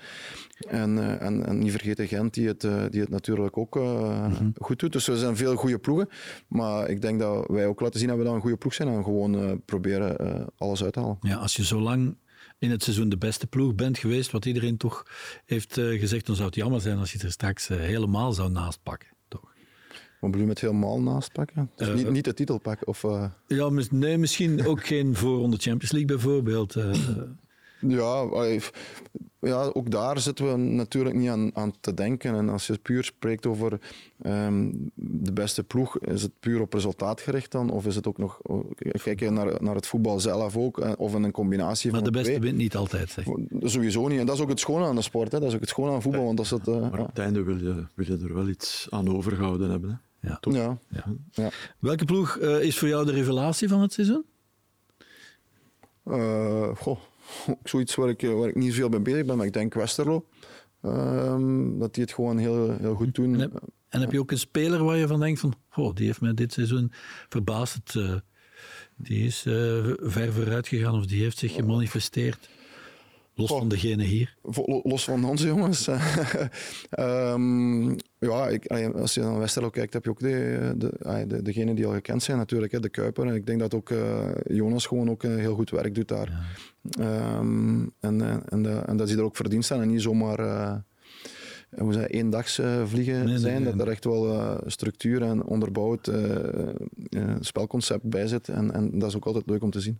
[0.68, 4.34] En, uh, en, en, niet vergeten Gent, die het, uh, die het natuurlijk ook mm
[4.34, 4.54] -hmm.
[4.60, 4.92] goed doet.
[4.92, 6.10] Dus er zijn veel goede ploegen.
[6.48, 8.90] Maar ik denk dat wij ook laten zien dat we dan een goede ploeg zijn
[8.90, 11.18] en gewoon proberen alles uit te halen.
[11.22, 12.16] Ja, als je zo lang
[12.60, 15.06] in het seizoen de beste ploeg bent geweest, wat iedereen toch
[15.46, 19.11] heeft gezegd, dan zou het jammer zijn als je het er straks helemaal zou naastpakken.
[20.22, 21.72] Wat bedoel je met helemaal naastpakken?
[21.76, 22.88] Dus niet, niet de titel pakken?
[22.88, 23.06] Of,
[23.48, 26.76] Ja, nee, misschien ook geen voorronde Champions League bijvoorbeeld.
[27.88, 28.26] Ja,
[29.40, 32.36] ja, ook daar zitten we natuurlijk niet aan, aan te denken.
[32.36, 33.80] En als je puur spreekt over
[34.26, 37.70] um, de beste ploeg, is het puur op resultaat gericht dan?
[37.70, 38.42] Of is het ook nog,
[39.04, 42.12] kijk je naar, naar het voetbal zelf ook, eh, of in een combinatie maar van
[42.12, 43.26] de beste wint niet altijd, zeg.
[43.60, 44.20] Sowieso niet.
[44.20, 45.32] En dat is ook het schone aan de sport.
[45.32, 45.40] Hè.
[45.40, 46.26] Dat is ook het schone aan voetbal.
[46.26, 48.88] Want als het, uh, maar op het einde wil je, wil je er wel iets
[48.90, 49.90] aan overgehouden hebben.
[49.90, 50.11] Hè.
[50.22, 50.40] Ja.
[50.42, 50.78] Ja.
[50.90, 51.04] ja.
[51.32, 51.50] ja.
[51.80, 54.26] Welke ploeg uh, is voor jou de revelatie van het seizoen?
[56.06, 57.00] Uh, goh
[57.64, 60.26] zoiets waar ik, waar ik niet veel mee bezig ben, maar ik denk Westerlo.
[60.86, 63.34] Um, dat die het gewoon heel, heel goed doen.
[63.34, 66.06] En heb, en heb, je ook een speler waar je van denkt van, oh, die
[66.06, 66.92] heeft mij dit seizoen
[67.30, 67.74] verbaasd.
[67.74, 68.16] Het, uh,
[68.96, 72.50] die is uh, ver vooruit gegaan of die heeft zich gemanifesteerd.
[73.42, 74.36] Los van degene hier?
[74.84, 75.88] Los van onze jongens.
[77.00, 77.96] um,
[78.30, 81.86] ja, ik, als je naar Westerlo kijkt, heb je ook de, de, de, degenen die
[81.86, 82.72] al gekend zijn natuurlijk.
[82.72, 83.28] Hè, de Kuiper.
[83.28, 86.56] En ik denk dat ook uh, Jonas gewoon ook uh, heel goed werk doet daar.
[86.82, 87.38] Ja.
[87.38, 90.40] Um, en, eh, en, de, en dat ze er ook verdiend zijn en niet zomaar...
[90.40, 90.76] Uh,
[91.78, 96.08] hoe zeg, eendags vliegen nee, zijn, nee, dat er echt wel uh, structuur en onderbouwd
[96.08, 98.50] uh, spelconcept bij zit.
[98.50, 100.00] En, en dat is ook altijd leuk om te zien.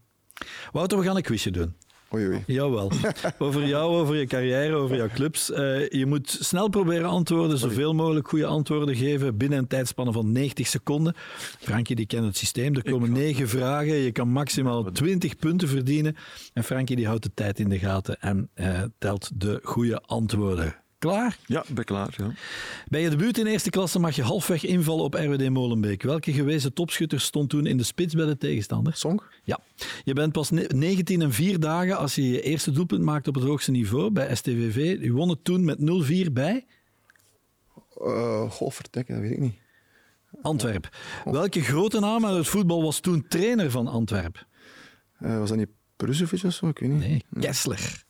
[0.72, 1.74] Wouter, we gaan een quizje doen.
[2.14, 2.44] Oei, oei.
[2.46, 2.92] Jawel.
[3.40, 5.50] over jou, over je carrière, over jouw clubs.
[5.50, 10.32] Uh, je moet snel proberen antwoorden, zoveel mogelijk goede antwoorden geven binnen een tijdspanne van
[10.32, 11.14] 90 seconden.
[11.60, 12.76] Frankie die kent het systeem.
[12.76, 13.94] Er komen negen vragen.
[13.94, 16.16] Je kan maximaal 20 punten verdienen.
[16.54, 20.81] En Frankie die houdt de tijd in de gaten en uh, telt de goede antwoorden.
[21.02, 21.38] Klaar?
[21.46, 22.14] Ja, ben klaar.
[22.18, 22.32] Ja.
[22.88, 26.04] Bij je debuut in eerste klasse mag je halfweg invallen op RWD Molenbeek.
[26.04, 28.94] Welke gewezen topschutter stond toen in de spits bij de tegenstander?
[28.96, 29.22] Song?
[29.44, 29.60] Ja.
[30.04, 33.44] Je bent pas 19 en 4 dagen als je je eerste doelpunt maakt op het
[33.44, 35.02] hoogste niveau bij STVV.
[35.02, 35.78] Je won het toen met
[36.28, 36.66] 0-4 bij?
[38.02, 39.56] Uh, goh, dat weet ik niet.
[40.42, 40.98] Antwerp.
[41.26, 44.46] Welke grote naam uit het voetbal was toen trainer van Antwerp?
[45.20, 45.70] Uh, was dat niet
[46.02, 46.68] Bruzovic of zo?
[46.68, 47.00] Ik weet niet.
[47.00, 48.04] Nee, Kessler.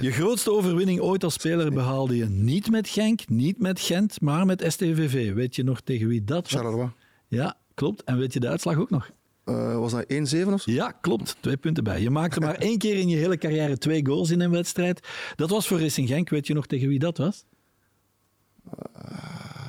[0.00, 4.46] Je grootste overwinning ooit als speler behaalde je niet met Genk, niet met Gent, maar
[4.46, 5.32] met STVV.
[5.34, 6.60] Weet je nog tegen wie dat was?
[6.60, 6.90] Charleroi.
[7.28, 8.04] Ja, klopt.
[8.04, 9.10] En weet je de uitslag ook nog?
[9.44, 10.72] Uh, was dat 1-7 of zo?
[10.72, 11.36] Ja, klopt.
[11.40, 12.00] Twee punten bij.
[12.00, 15.08] Je maakte maar één keer in je hele carrière twee goals in een wedstrijd.
[15.36, 16.28] Dat was voor Racing Genk.
[16.28, 17.44] Weet je nog tegen wie dat was?
[18.96, 19.59] Uh,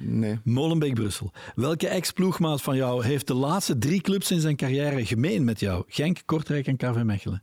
[0.00, 0.38] Nee.
[0.44, 1.32] Molenbeek-Brussel.
[1.54, 5.84] Welke ex-ploegmaat van jou heeft de laatste drie clubs in zijn carrière gemeen met jou?
[5.88, 7.42] Genk, Kortrijk en KV Mechelen.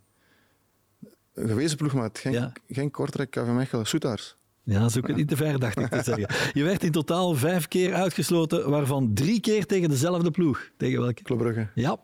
[1.33, 2.19] Een gewezen ploegmaat.
[2.19, 2.51] Geen, Ja.
[2.69, 3.85] geen Kortrijk, KV Mechelen.
[3.85, 4.35] Soetaars.
[4.63, 6.27] Ja, zoek het niet te ver, dacht ik te zeggen.
[6.53, 10.69] Je werd in totaal vijf keer uitgesloten, waarvan drie keer tegen dezelfde ploeg.
[10.77, 11.23] Tegen welke?
[11.23, 11.67] Club Brugge.
[11.75, 11.97] Ja.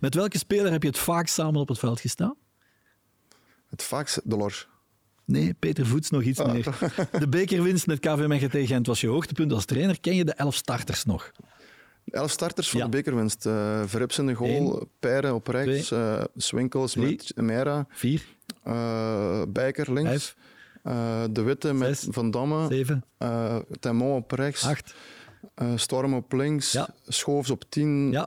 [0.00, 2.34] Met welke speler heb je het vaakst samen op het veld gestaan?
[3.68, 4.68] Het vaakst Delors.
[5.28, 6.78] Nee, Peter Voets nog iets meer.
[7.18, 10.00] De bekerwinst met KV Mechelen tegen Gent was je hoogtepunt als trainer.
[10.00, 11.30] Ken je de elf starters nog?
[12.10, 12.84] Elf starters voor Ja.
[12.84, 13.46] de bekerwinst.
[13.46, 14.88] Eh Verrips in de goal, Eén.
[14.98, 17.04] Pijren op rechts, eh Swinkels Drie.
[17.16, 18.22] met Mera, Vier,
[18.62, 20.36] eh Bijker links, vijf,
[20.82, 22.08] eh, De Witte met Zes.
[22.10, 24.94] Van Damme, zeven, eh Temon op rechts, acht.
[25.54, 26.88] eh, Storm op links, Ja.
[27.06, 28.26] Schoofs op 10 Ja,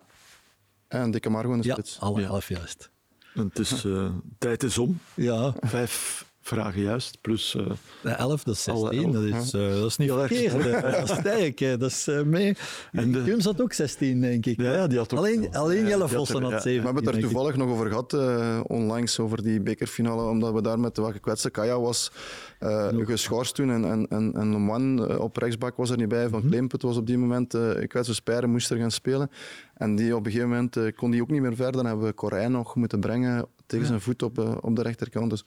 [0.87, 1.99] en Dikke Margo in de ja spits.
[1.99, 2.27] alle Ja.
[2.27, 2.89] elf juist.
[3.35, 4.99] En het is, eh, tijd is om.
[5.13, 7.55] Ja, Vijf vragen juist, plus...
[7.55, 7.65] eh,
[8.03, 9.11] de elf, dat is Alle 16.
[9.11, 10.81] Dat is, eh, dat is niet Heel erg verkeerd.
[10.81, 11.79] Dat is sterk.
[11.79, 12.55] Dat is eh, mee.
[12.91, 14.61] En de- zat ook 16, denk ik.
[14.61, 15.19] ja, ja, die had ook...
[15.19, 16.59] Alleen, alleen Ja, Jelle had Vossen er- had ja.
[16.59, 16.79] 17.
[16.81, 20.61] We hebben het er toevallig nog over gehad, eh, onlangs, over die bekerfinale, omdat we
[20.61, 22.11] daar met de gekwetste Kaya was
[22.59, 26.29] eh geschorst toen en, en, en, en eh, op rechtsbak was er niet bij.
[26.29, 29.29] Van Kleemput was op die moment uh, gekwetste spijren, moest er gaan spelen.
[29.73, 32.05] En die op een gegeven moment eh, kon die ook niet meer verder, dan hebben
[32.05, 35.29] we Corijn nog moeten brengen tegen zijn voet op, eh, op de rechterkant.
[35.29, 35.45] Dus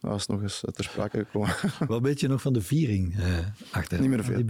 [0.00, 1.54] dat is nog eens eh, ter sprake gekomen.
[1.88, 3.38] Wat weet je nog van de viering eh
[3.70, 4.44] achter Niet meer veel.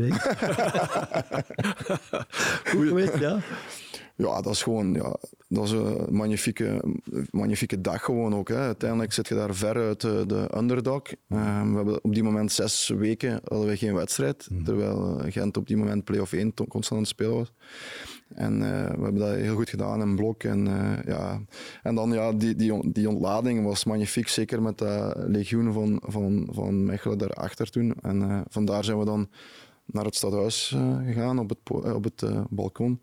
[2.64, 3.38] Goed geweest, ja.
[4.16, 5.16] Ja, dat is gewoon ja,
[5.48, 6.84] dat is een magnifieke,
[7.30, 8.48] magnifieke dag gewoon ook.
[8.48, 8.56] Hè.
[8.56, 11.02] Uiteindelijk zit je daar ver uit de, de underdog.
[11.28, 15.56] Ehm, we hebben op die moment zes weken hadden we geen wedstrijd, terwijl eh, Gent
[15.56, 17.52] op die moment play-off 1 to- constant aan het spelen was.
[18.34, 20.42] En eh, we hebben dat heel goed gedaan in blok.
[20.44, 21.40] En, eh, ja.
[21.82, 26.48] en dan ja, die, die, die ontlading was magnifiek, zeker met dat legioen van, van,
[26.50, 27.94] van Mechelen daarachter toen.
[28.00, 29.28] En eh, vandaar zijn we dan
[29.86, 33.00] naar het stadhuis eh, gegaan op het, eh, op het eh, balkon.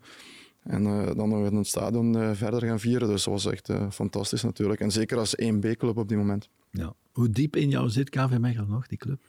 [0.62, 3.08] En eh, dan nog in het stadion eh, verder gaan vieren.
[3.08, 4.80] Dus dat was echt eh, fantastisch natuurlijk.
[4.80, 6.48] En zeker als 1B-club op die moment.
[6.70, 6.94] ja.
[7.10, 9.20] Hoe diep in jou zit KV Mechelen nog, die club?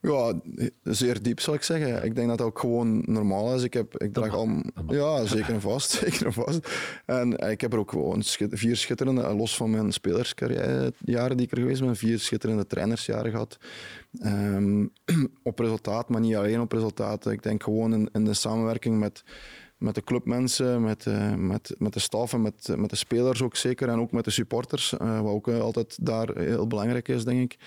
[0.00, 0.40] Ja,
[0.82, 2.04] zeer diep zal ik zeggen.
[2.04, 3.62] Ik denk dat dat ook gewoon normaal is.
[3.62, 4.48] Ik, heb, ik draag al,
[4.88, 5.90] ja, zeker en vast.
[6.00, 6.68] Zeker en vast.
[7.06, 11.52] En ik heb er ook gewoon vier schitterende, los van mijn spelerscarrière jaren die ik
[11.52, 13.58] er geweest ben, vier schitterende trainersjaren gehad.
[14.18, 14.86] Ehm,
[15.42, 17.30] op resultaat, maar niet alleen op resultaat.
[17.30, 19.24] Ik denk gewoon in, in de samenwerking met,
[19.84, 23.56] met de clubmensen, met, eh, met, met de staf en met, met de spelers ook
[23.56, 23.88] zeker.
[23.88, 27.52] En ook met de supporters, eh, wat ook eh, altijd daar heel belangrijk is, denk
[27.52, 27.58] ik.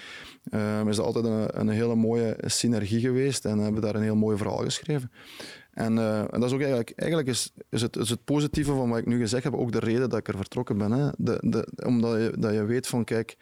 [0.49, 4.15] Ehm, is dat altijd een, een hele mooie synergie geweest en hebben daar een heel
[4.15, 5.11] mooi verhaal geschreven.
[5.71, 8.97] En, en dat is ook eigenlijk, eigenlijk is, is, het, is het positieve van wat
[8.97, 10.91] ik nu gezegd heb ook de reden dat ik er vertrokken ben.
[10.91, 11.09] Hè.
[11.17, 13.37] De, de, omdat je, dat je weet van, kijk,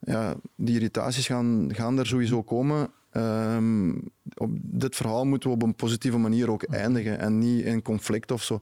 [0.00, 2.90] ja, die irritaties gaan, gaan er sowieso komen.
[3.10, 3.90] Ehm,
[4.34, 8.30] op dit verhaal moeten we op een positieve manier ook eindigen en niet in conflict
[8.30, 8.60] of zo.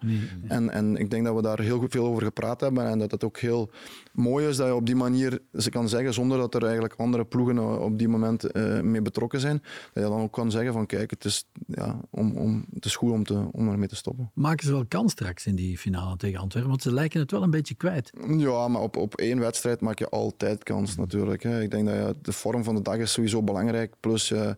[0.49, 3.11] En, en ik denk dat we daar heel goed veel over gepraat hebben en dat
[3.11, 3.71] het ook heel
[4.13, 7.25] mooi is dat je op die manier ze kan zeggen, zonder dat er eigenlijk andere
[7.25, 10.73] ploegen eh, op die moment eh, mee betrokken zijn, dat je dan ook kan zeggen
[10.73, 13.97] van kijk, het is, ja, om, om, het is goed om, te, om ermee te
[13.97, 14.31] stoppen.
[14.35, 16.71] Maken ze wel kans straks in die finale tegen Antwerpen?
[16.71, 18.13] Want ze lijken het wel een beetje kwijt.
[18.37, 21.43] Ja, maar op, op één wedstrijd maak je altijd kans natuurlijk.
[21.43, 21.63] Hè.
[21.63, 23.95] Ik denk dat je, de vorm van de dag is sowieso belangrijk.
[24.01, 24.57] Plus je,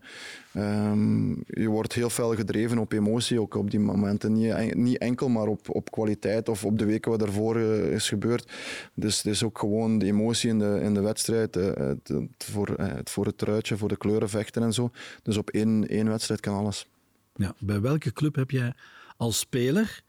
[0.99, 4.33] ehm, je wordt heel veel gedreven op emotie, ook op die momenten.
[4.33, 8.09] Niet, niet enkel, maar op, op kwaliteit of op de weken wat ervoor eh, is
[8.09, 8.53] gebeurd.
[8.95, 11.57] Dus het is ook gewoon de emotie in de, in de wedstrijd.
[11.57, 14.91] eh, het, het voor, eh, het voor het truitje, voor de kleuren vechten en zo.
[15.23, 16.87] Dus op één, één wedstrijd kan alles.
[17.35, 17.55] Ja.
[17.59, 18.75] Bij welke club heb jij
[19.17, 20.03] als speler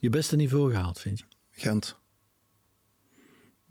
[0.00, 1.24] je beste niveau gehaald, vind je?
[1.50, 1.98] Gent.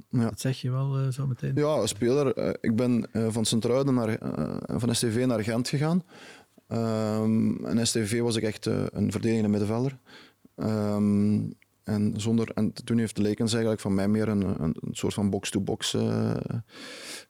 [0.10, 0.24] Ja.
[0.24, 1.56] Dat zeg je wel zo meteen.
[1.56, 2.58] Ja, als speler.
[2.64, 4.18] ik ben van Sint-Truiden naar,
[4.80, 6.04] van STV naar Gent gegaan.
[6.70, 9.98] Ehm en STV was ik echt eh, een verdedigende middenvelder.
[10.56, 11.40] Ehm,
[11.90, 15.30] en, zonder, en toen heeft Lekens eigenlijk van mij meer een, een, een soort van
[15.30, 16.32] box-to-box eh,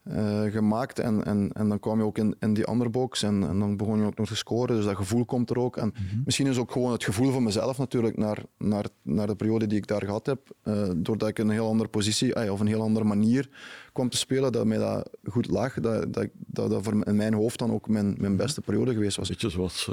[0.03, 0.99] eh, gemaakt.
[0.99, 3.77] En, en, en dan kwam je ook in, in die andere box en, en dan
[3.77, 4.75] begon je ook nog te scoren.
[4.75, 5.77] Dus dat gevoel komt er ook.
[5.77, 5.93] En
[6.25, 9.77] misschien is ook gewoon het gevoel van mezelf natuurlijk naar, naar, naar de periode die
[9.77, 10.51] ik daar gehad heb.
[10.63, 13.49] eh, doordat ik een heel andere positie of een heel andere manier
[13.93, 15.73] kwam te spelen, dat mij dat goed lag.
[15.73, 19.17] Dat dat, dat, dat voor in mijn hoofd dan ook mijn, mijn beste periode geweest
[19.17, 19.29] was.
[19.29, 19.91] Beetje zoals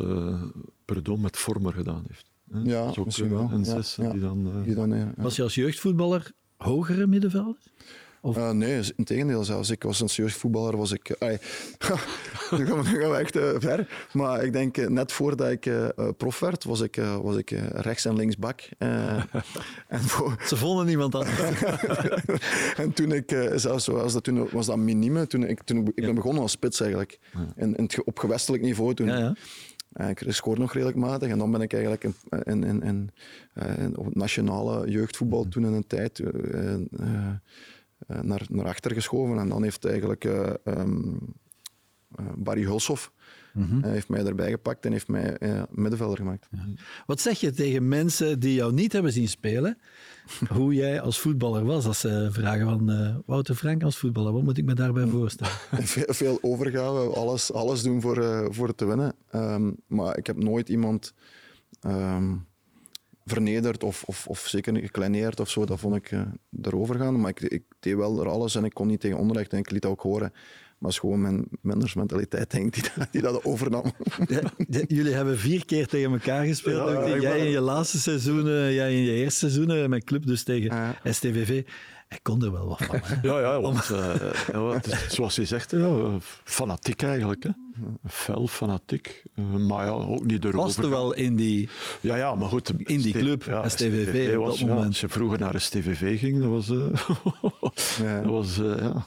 [0.85, 2.36] Perdom met Vormer gedaan heeft.
[2.65, 3.51] Ja, Dat is ook, misschien wel.
[3.53, 4.11] Een zes ja.
[4.11, 4.53] die dan...
[4.57, 5.13] eh, Die dan, ja.
[5.17, 7.57] Was je als jeugdvoetballer hogere middenvelder?
[8.21, 9.71] Of- Eh, nee, in tegendeel zelfs.
[9.71, 11.09] Ik was als jeugdvoetballer, was ik...
[11.21, 14.07] nu, gaan we, nu gaan we echt ver.
[14.13, 15.71] Maar ik denk, net voordat ik
[16.17, 18.69] prof werd, was ik, eh, was ik rechts- en linksbak.
[18.79, 19.17] Eh,
[19.89, 21.63] en, voor, Ze vonden niemand anders.
[22.83, 25.95] en toen ik, eh, zelfs was dat, toen was dat minime, toen ik, toen ik
[26.05, 27.19] ben begonnen als spits eigenlijk.
[27.57, 29.07] In, in het, ge- op gewestelijk niveau toen.
[29.07, 29.35] Ja,
[30.01, 31.31] Uh, ik scoorde nog redelijk matig.
[31.31, 32.05] En dan ben ik eigenlijk
[32.45, 33.11] in, in, in,
[33.97, 36.23] op het nationale jeugdvoetbal toen in een tijd
[38.07, 39.39] naar, naar achter geschoven.
[39.39, 40.25] En dan heeft eigenlijk
[40.65, 41.19] um,
[42.35, 43.13] Barry Hulshoff
[43.57, 45.37] Mm Hij heeft mij erbij gepakt en heeft mij
[45.71, 46.49] middenvelder gemaakt.
[46.51, 46.67] Ja.
[47.07, 49.79] Wat zeg je tegen mensen die jou niet hebben zien spelen,
[50.57, 51.87] hoe jij als voetballer was?
[51.87, 55.53] Als ze vragen van uh, Wouter Frank als voetballer, wat moet ik me daarbij voorstellen?
[55.95, 59.15] veel, veel overgave, alles, alles doen voor, uh, voor te winnen.
[59.35, 61.15] Um, maar ik heb nooit iemand
[61.87, 62.47] um,
[63.25, 65.65] vernederd of, of, of zeker gekleineerd of zo.
[65.65, 66.21] Dat vond ik uh,
[66.63, 67.21] erover gaan.
[67.21, 69.71] Maar ik, ik deed wel er alles en ik kon niet tegen onderleggen en ik
[69.71, 70.33] liet dat ook horen.
[70.79, 73.93] Maar is gewoon mijn mennersmentaliteit, denk ik, die, die dat overnam.
[74.89, 77.23] jullie hebben vier keer tegen elkaar gespeeld.
[77.23, 81.63] jij in je laatste seizoenen, jij in je eerste seizoenen met club, dus tegen STVV.
[82.09, 83.01] Hij kon er wel wat van.
[83.23, 84.77] Ja, ja, want, uh,
[85.09, 87.43] zoals je zegt, ja, fanatiek eigenlijk.
[87.43, 87.51] Hè.
[88.09, 89.23] Fel, fanatiek.
[89.35, 90.61] Uh, maar ja, ook niet erover.
[90.61, 91.69] Was er wel in die,
[92.01, 94.87] ja, ja, maar goed, in die club, ja, STVV, op dat moment.
[94.87, 96.87] als je vroeger naar STVV ging, dat was, uh,
[98.03, 98.21] ja.
[98.21, 99.07] dat was ja,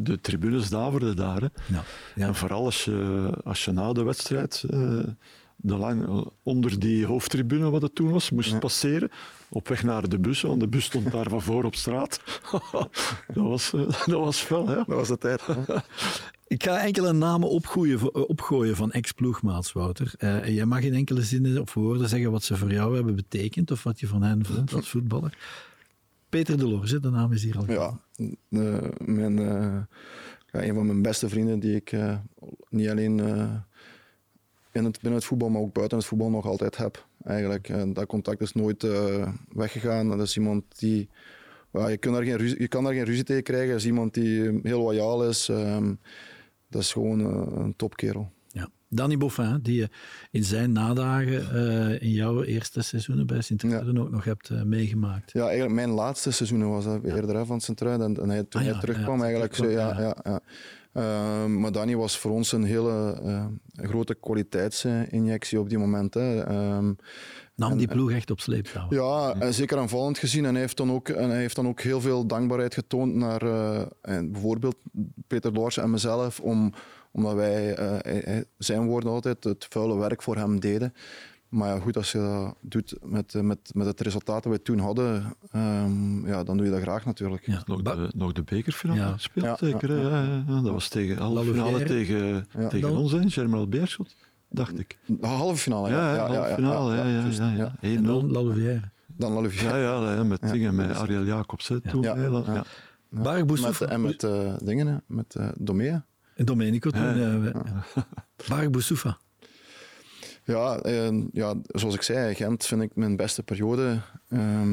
[0.00, 1.40] de tribunes daverden daar.
[1.40, 1.78] Hè.
[2.14, 4.64] En vooral als je, als je na de wedstrijd
[5.60, 9.10] de lang, onder die hoofdtribune, wat het toen was, moest passeren.
[9.48, 12.20] Op weg naar de bus, want de bus stond daar van voor op straat.
[13.34, 14.74] dat, was, uh, dat was fel, hè?
[14.74, 15.42] Dat was de tijd.
[16.46, 20.14] Ik ga enkele namen opgooien, eh, opgooien van ex-ploegmaats, Wouter.
[20.18, 23.70] Uh, jij mag in enkele zinnen of woorden zeggen wat ze voor jou hebben betekend
[23.70, 25.38] of wat je van hen vond als voetballer.
[26.28, 27.70] Peter de Lorge, de naam is hier al.
[27.70, 28.00] Ja,
[28.98, 29.36] mijn,
[30.52, 31.96] ja, een van mijn beste vrienden die ik
[32.68, 33.20] niet alleen
[34.78, 37.06] in het, binnen het voetbal, maar ook buiten het voetbal nog altijd heb.
[37.24, 37.68] Eigenlijk.
[37.68, 40.08] En dat contact is nooit uh, weggegaan.
[40.08, 41.08] Dat is iemand die.
[41.72, 43.68] Ja, je, kunt daar geen ruzie, je kan daar geen ruzie tegen krijgen.
[43.68, 45.48] Dat is iemand die heel loyaal is.
[45.48, 45.98] Um,
[46.68, 48.32] dat is gewoon uh, een topkerel.
[48.48, 48.68] Ja.
[48.88, 49.88] Danny Boffin, die je
[50.30, 54.00] in zijn nadagen uh, in jouw eerste seizoenen bij Sint-Truiden ja.
[54.00, 55.32] ook nog hebt meegemaakt.
[55.32, 58.06] Ja, eigenlijk mijn laatste seizoenen was dat eerder van Sint-Truiden.
[58.06, 59.54] En, en hij, toen ah, hij terugkwam, eigenlijk.
[59.54, 60.40] Zo, ja, ja, ja.
[60.92, 66.14] Uh, maar Danny was voor ons een hele uh, grote kwaliteitsinjectie op die moment.
[66.14, 66.48] Hè.
[66.76, 66.96] Um,
[67.54, 68.86] Nam die ploeg echt op sleeptouw.
[68.90, 70.44] Ja, zeker aanvallend gezien.
[70.44, 73.42] En hij heeft dan ook, en hij heeft dan ook heel veel dankbaarheid getoond naar
[73.42, 74.76] uh, bijvoorbeeld
[75.26, 76.72] Peter Lors en mezelf, om,
[77.10, 77.76] omdat wij,
[78.58, 80.94] zijn woorden altijd, het vuile werk voor hem deden.
[81.48, 84.78] Maar ja, goed, als je dat doet met, met, met het resultaat dat we toen
[84.78, 87.46] hadden, um, ja, dan doe je dat graag natuurlijk.
[87.46, 87.62] Ja.
[87.66, 89.12] Nog, de, nog de bekerfinale ja.
[89.12, 90.00] gespeeld, ja, zeker.
[90.00, 94.16] Ja, dat was tegen halve finale tegen, tegen ons, hè, Germinal Beerschot,
[94.48, 94.98] dacht ik.
[95.06, 96.14] De halve finale, ja.
[96.14, 97.06] ja, halve finale, ja.
[97.06, 98.90] ja, ja, ja, En dan Lalouvière.
[99.06, 99.78] Dan Lalouvière.
[99.78, 102.02] Ja, ja, met dingen, met Ariel Jacobs hè, toen.
[102.02, 102.16] Ja.
[102.16, 102.42] Ja.
[102.46, 103.44] Ja.
[103.44, 106.04] Met, en met uh, dingen, met uh, Domea.
[106.36, 107.18] Domenico toen.
[108.46, 108.68] Ja.
[108.70, 109.18] Boussoufa.
[110.48, 110.80] Ja,
[111.32, 114.72] ja, zoals ik zei, Gent vind ik mijn beste periode uh,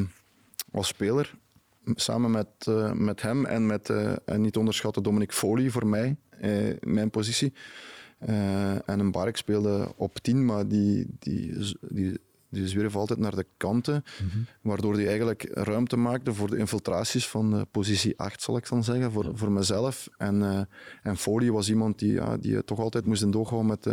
[0.71, 1.35] als speler.
[1.85, 6.15] Samen met, uh, met hem en met, uh, en niet onderschatten, Dominic Foley voor mij,
[6.79, 7.53] mijn positie.
[8.85, 12.19] en een Bark speelde op 10, maar die, die, die,
[12.49, 14.45] die zwierf altijd naar de kanten, mm -hmm.
[14.61, 19.11] waardoor hij eigenlijk ruimte maakte voor de infiltraties van positie 8, zal ik dan zeggen,
[19.11, 20.09] voor, voor mezelf.
[20.17, 20.67] En,
[21.03, 23.87] en Foley was iemand die, ja, die toch altijd moest in doorgaan met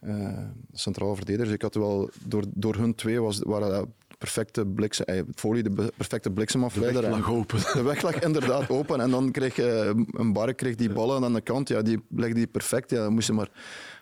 [0.00, 0.38] uh,
[0.72, 1.54] centrale verdedigers.
[1.54, 3.88] Ik had wel, door, door hun twee was, waren dat
[4.18, 7.02] perfecte bliksem, eh, folie de perfecte bliksemafleider.
[7.02, 7.58] De weg lag open.
[7.58, 9.00] De weg lag inderdaad open.
[9.00, 11.68] En dan kreeg je een bar kreeg die ballen aan de kant.
[11.68, 12.90] Ja, die legde die perfect.
[12.90, 13.50] Ja, dan moest je maar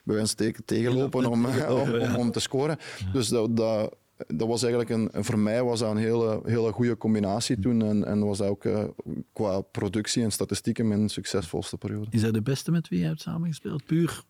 [0.05, 2.79] bij wijze tegen, tegenlopen om, om, om, te scoren.
[3.13, 6.97] Dus dat, dat, dat was eigenlijk een, voor mij was dat een hele, hele goede
[6.97, 7.83] combinatie toen.
[7.83, 8.85] En, en was dat ook uh,
[9.33, 12.07] qua productie en statistieken mijn succesvolste periode.
[12.11, 13.85] Is hij de beste met wie je hebt samengespeeld?
[13.85, 14.23] Puur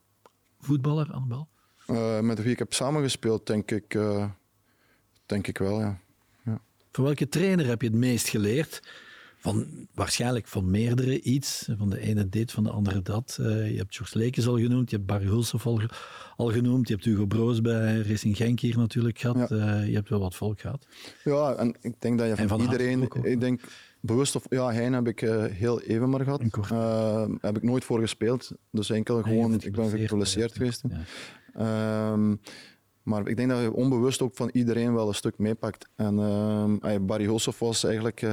[0.58, 1.48] voetballer aan de bal?
[1.87, 4.30] Uh, met wie ik heb samengespeeld, denk ik, uh,
[5.26, 5.99] denk ik wel, ja.
[6.45, 6.61] ja.
[6.93, 8.82] Van welke trainer heb je het meest geleerd?
[9.37, 11.68] Van, waarschijnlijk van meerdere iets.
[11.78, 13.39] Van de ene dit, van de andere dat.
[13.41, 15.80] Uh, je hebt George Lekes al genoemd, je hebt Barry Hulshoff al,
[16.37, 19.49] al, genoemd, je hebt Hugo Broos bij Racing Genk hier natuurlijk gehad.
[19.49, 19.80] Ja.
[19.80, 20.87] je hebt wel wat volk gehad.
[21.24, 23.09] Ja, en ik denk dat je van, van iedereen...
[23.22, 23.61] Ik denk,
[24.01, 26.43] bewust of ja, Hein heb ik uh, heel even maar gehad.
[26.72, 28.53] Uh, heb ik nooit voor gespeeld.
[28.70, 30.82] Dus enkel gewoon, ik ben geïntroduceerd geweest.
[30.89, 31.01] Ja.
[31.61, 32.40] Um,
[33.02, 35.88] maar ik denk dat je onbewust ook van iedereen wel een stuk meepakt.
[35.96, 38.26] En uh, Barry Hulshoff was eigenlijk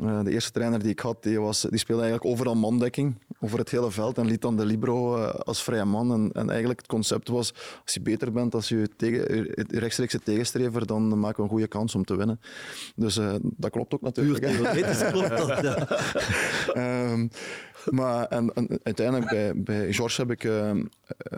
[0.00, 3.14] uh, uh, de eerste trainer die ik had, die, was, die speelde eigenlijk overal mandekking
[3.40, 6.12] over het hele veld en liet dan de libero uh, als vrije man.
[6.12, 9.24] En, en, eigenlijk het concept was, als je beter bent als je tegen,
[9.68, 12.40] rechtstreekse tegenstrever, dan maken we een goede kans om te winnen.
[12.96, 14.44] Dus uh, dat klopt ook natuurlijk.
[14.44, 15.60] Puur klopt dat,
[16.74, 17.10] ja.
[17.12, 17.30] um,
[17.98, 20.48] maar en, en, uiteindelijk bij, bij George heb ik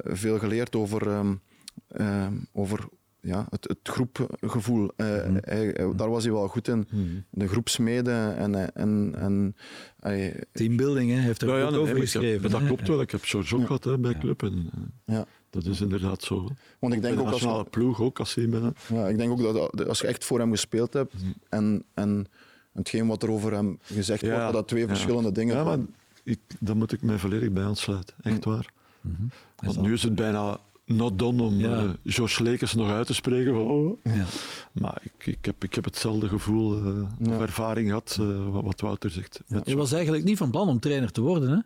[0.05, 1.07] veel geleerd over...
[1.07, 1.41] Um,
[1.89, 2.89] ehm, over
[3.23, 4.91] ja, het, het groepgevoel.
[4.97, 5.39] Eh, Mhm.
[5.41, 6.87] hij- hij- daar was hij wel goed in.
[7.31, 9.57] De groepsmeden en, en, en
[10.01, 12.51] hij- Teambuilding, hè, heeft er Ja, ja, ook nee, over geschreven.
[12.51, 13.01] dat klopt wel.
[13.01, 14.43] Ik heb George ook gehad hè, bij club.
[14.43, 15.25] En, eh, ja.
[15.51, 16.49] dat is inderdaad zo.
[16.79, 19.31] Want ik denk de ook als, nationale ploeg ook, als hij met, ja, ik denk
[19.31, 21.15] ook dat als je echt voor hem gespeeld hebt
[21.49, 22.27] en, en
[22.73, 24.89] hetgeen wat er over hem gezegd Ja, wordt, dat dat twee ja.
[24.89, 25.95] verschillende dingen Ja, maar zijn.
[26.25, 28.15] ik, daar moet ik mij volledig bij aansluiten.
[28.23, 28.67] Echt waar.
[29.01, 29.23] Mhm.
[29.57, 31.77] Want nu is het bijna not done om Ja.
[31.83, 33.53] eh, George Lekers nog uit te spreken.
[33.55, 33.99] Van, oh.
[34.05, 34.25] Ja.
[34.73, 37.35] Maar ik, ik, heb, ik heb hetzelfde gevoel eh, Ja.
[37.35, 39.41] of ervaring gehad, eh, wat, wat Wouter zegt.
[39.65, 41.59] Je was eigenlijk niet van plan om trainer te worden, hè?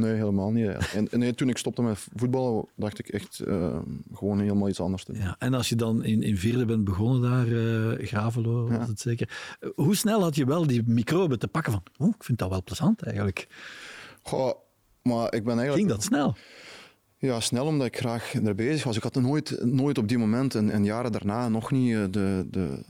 [0.00, 0.64] Nee, helemaal niet.
[0.64, 0.78] ja.
[0.94, 3.42] En, en nee, toen ik stopte met voetballen, dacht ik echt
[4.12, 5.20] gewoon helemaal iets anders te doen.
[5.22, 8.86] Ja, en als je dan in, in vierde bent begonnen daar, eh Gravelo was Ja.
[8.86, 9.56] het zeker.
[9.74, 12.62] Hoe snel had je wel die microben te pakken van, oh, ik vind dat wel
[12.62, 13.46] plezant eigenlijk.
[14.22, 14.52] Goh,
[15.02, 15.74] maar ik ben eigenlijk...
[15.74, 16.36] Ging dat snel?
[17.24, 18.96] Ja, snel omdat ik graag er bezig was.
[18.96, 22.46] Ik had nooit, nooit op die moment en, en jaren daarna nog niet eh, de,
[22.50, 22.84] de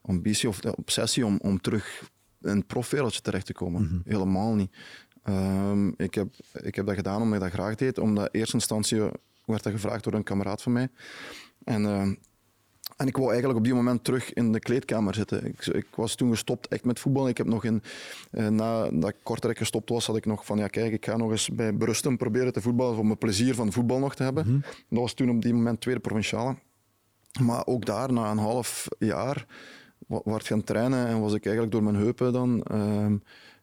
[0.00, 2.10] ambitie of de obsessie om, om terug
[2.42, 4.02] in het profwereldje terecht te komen.
[4.04, 4.76] Helemaal niet.
[5.22, 7.98] Ehm, ik, heb, ik heb dat gedaan omdat ik dat graag deed.
[7.98, 8.98] Omdat in eerste instantie
[9.44, 10.88] werd dat gevraagd door een kameraad van mij.
[11.64, 12.14] En, ehm,
[12.98, 15.46] en ik wou eigenlijk op die moment terug in de kleedkamer zitten.
[15.46, 17.28] Ik, ik was toen gestopt echt met voetbal.
[17.28, 17.82] Ik heb nog in,
[18.30, 21.30] eh, nadat ik kortrijk gestopt was, had ik nog van ja kijk, ik ga nog
[21.30, 24.64] eens bij Brusten proberen te voetballen om mijn plezier van voetbal nog te hebben.
[24.88, 26.56] Dat was toen op die moment tweede provinciale.
[27.40, 29.46] Maar ook daar, na een half jaar,
[30.06, 33.16] werd gaan trainen en was ik eigenlijk door mijn heupen dan ehm,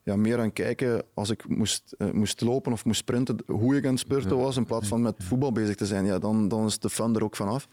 [0.04, 3.86] ja, meer aan kijken als ik moest, eh, moest lopen of moest sprinten, hoe ik
[3.86, 6.06] aan het spurten was, in plaats van met voetbal bezig te zijn.
[6.06, 7.68] Ja, dan, dan is de fun er ook vanaf.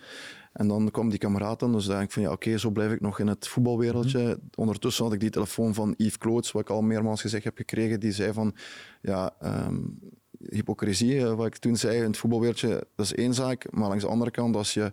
[0.53, 3.01] En dan kwam die kameraad dan, dus dacht ik van ja, oké, zo blijf ik
[3.01, 4.39] nog in het voetbalwereldje.
[4.55, 8.01] Ondertussen had ik die telefoon van Yves Kloots, wat ik al meermaals gezegd heb gekregen,
[8.01, 8.55] die zei van
[9.03, 9.77] ja, ehm,
[10.51, 13.67] hypocrisie, eh, wat ik toen zei in het voetbalwereldje, dat is één zaak.
[13.73, 14.93] Maar langs de andere kant, als je,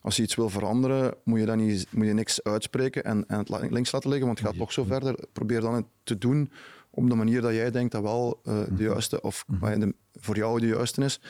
[0.00, 3.38] als je iets wil veranderen, moet je dan niet, moet je niks uitspreken en, en
[3.38, 5.18] het links laten liggen, want het gaat toch zo verder.
[5.32, 6.50] Probeer dan het te doen
[6.90, 9.44] op de manier dat jij denkt dat wel eh, de juiste, of
[9.78, 11.20] de- voor jou de juiste is.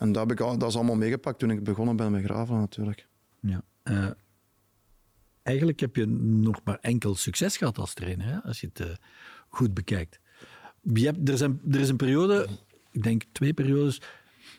[0.00, 3.06] En dat, heb ik dat is allemaal meegepakt toen ik begonnen ben met graven natuurlijk.
[3.40, 3.62] Ja.
[3.82, 4.10] Eh,
[5.42, 8.94] eigenlijk heb je nog maar enkel succes gehad als trainer, hè, als je het eh,
[9.48, 10.20] goed bekijkt.
[10.82, 12.46] Je hebt, er, zijn, er is een periode,
[12.90, 14.00] ik denk twee periodes,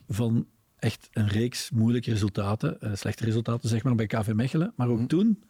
[0.07, 4.73] van echt een reeks moeilijke resultaten, eh, slechte resultaten zeg maar, bij KV Mechelen.
[4.75, 5.43] Maar ook toen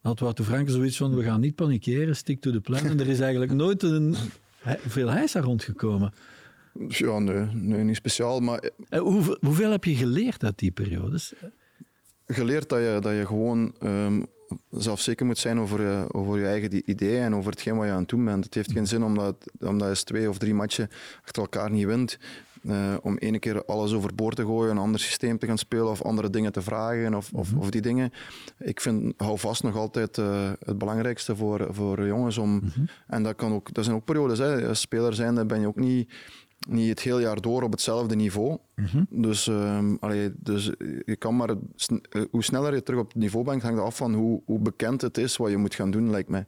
[0.00, 2.86] had Wouter Franke zoiets van, we gaan niet panikeren, stick to the plan.
[2.86, 4.16] En er is eigenlijk nooit een,
[4.86, 6.12] veel heisa rondgekomen.
[6.88, 11.34] Ja, nee, nee niet speciaal, maar Eh, hoeveel, hoeveel heb je geleerd uit die periodes?
[12.26, 14.22] geleerd dat je, dat je gewoon ehm,
[14.70, 18.00] zelfzeker moet zijn over je, over je eigen ideeën en over hetgeen wat je aan
[18.00, 18.44] het doen bent.
[18.44, 20.88] Het heeft geen zin omdat, omdat je twee of drie matchen
[21.24, 22.18] achter elkaar niet wint,
[22.62, 26.02] eh, om ene keer alles overboord te gooien, een ander systeem te gaan spelen of
[26.02, 28.12] andere dingen te vragen of, of, of die dingen.
[28.58, 32.62] Ik vind, hou vast nog altijd eh, het belangrijkste voor, voor jongens om,
[33.06, 34.68] en dat, kan ook, dat zijn ook periodes, hè.
[34.68, 36.12] als speler zijnde ben je ook niet
[36.68, 38.58] niet het hele jaar door op hetzelfde niveau.
[39.10, 40.64] Dus, ehm, allee, dus
[41.04, 43.96] je kan maar, sn- eh, hoe sneller je terug op het niveau bent, hangt af
[43.96, 46.46] van hoe, hoe bekend het is wat je moet gaan doen, lijkt mij.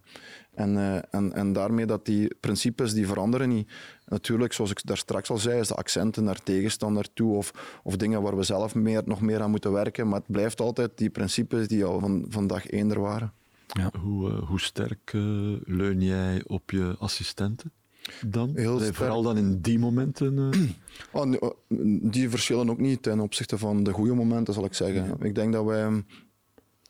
[0.54, 3.70] En, eh, en, en daarmee dat die principes die veranderen niet.
[4.06, 7.96] Natuurlijk, zoals ik daar straks al zei, is de accenten naar tegenstander toe of, of
[7.96, 10.08] dingen waar we zelf meer, nog meer aan moeten werken.
[10.08, 13.32] Maar het blijft altijd die principes die al van, van dag één er waren.
[14.00, 15.20] Hoe, eh, hoe sterk eh,
[15.64, 17.72] leun jij op je assistenten
[18.26, 18.50] dan?
[18.54, 18.94] Heel sterk.
[18.94, 20.38] Vooral dan in die momenten.
[20.52, 20.60] eh,
[21.12, 21.50] Oh, nee, oh,
[22.10, 25.16] die verschillen ook niet ten opzichte van de goede momenten, zal ik zeggen.
[25.20, 26.02] Ik denk dat wij...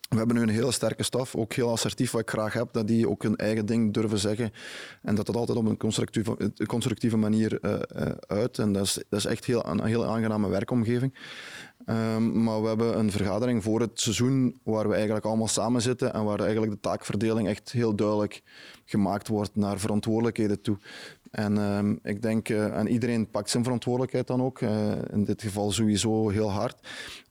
[0.09, 2.87] We hebben nu een hele sterke staf, ook heel assertief, wat ik graag heb, dat
[2.87, 4.51] die ook hun eigen ding durven zeggen.
[5.03, 8.59] En dat dat altijd op een constructieve, constructieve manier eh, eh, uit.
[8.59, 11.15] En dat is, dat is echt heel, een heel aangename werkomgeving.
[11.85, 16.13] Ehm, maar we hebben een vergadering voor het seizoen waar we eigenlijk allemaal samen zitten
[16.13, 18.43] en waar eigenlijk de taakverdeling echt heel duidelijk
[18.85, 20.79] gemaakt wordt naar verantwoordelijkheden toe.
[21.31, 25.43] En ehm, ik denk, eh, en iedereen pakt zijn verantwoordelijkheid dan ook, eh, in dit
[25.43, 26.77] geval sowieso heel hard.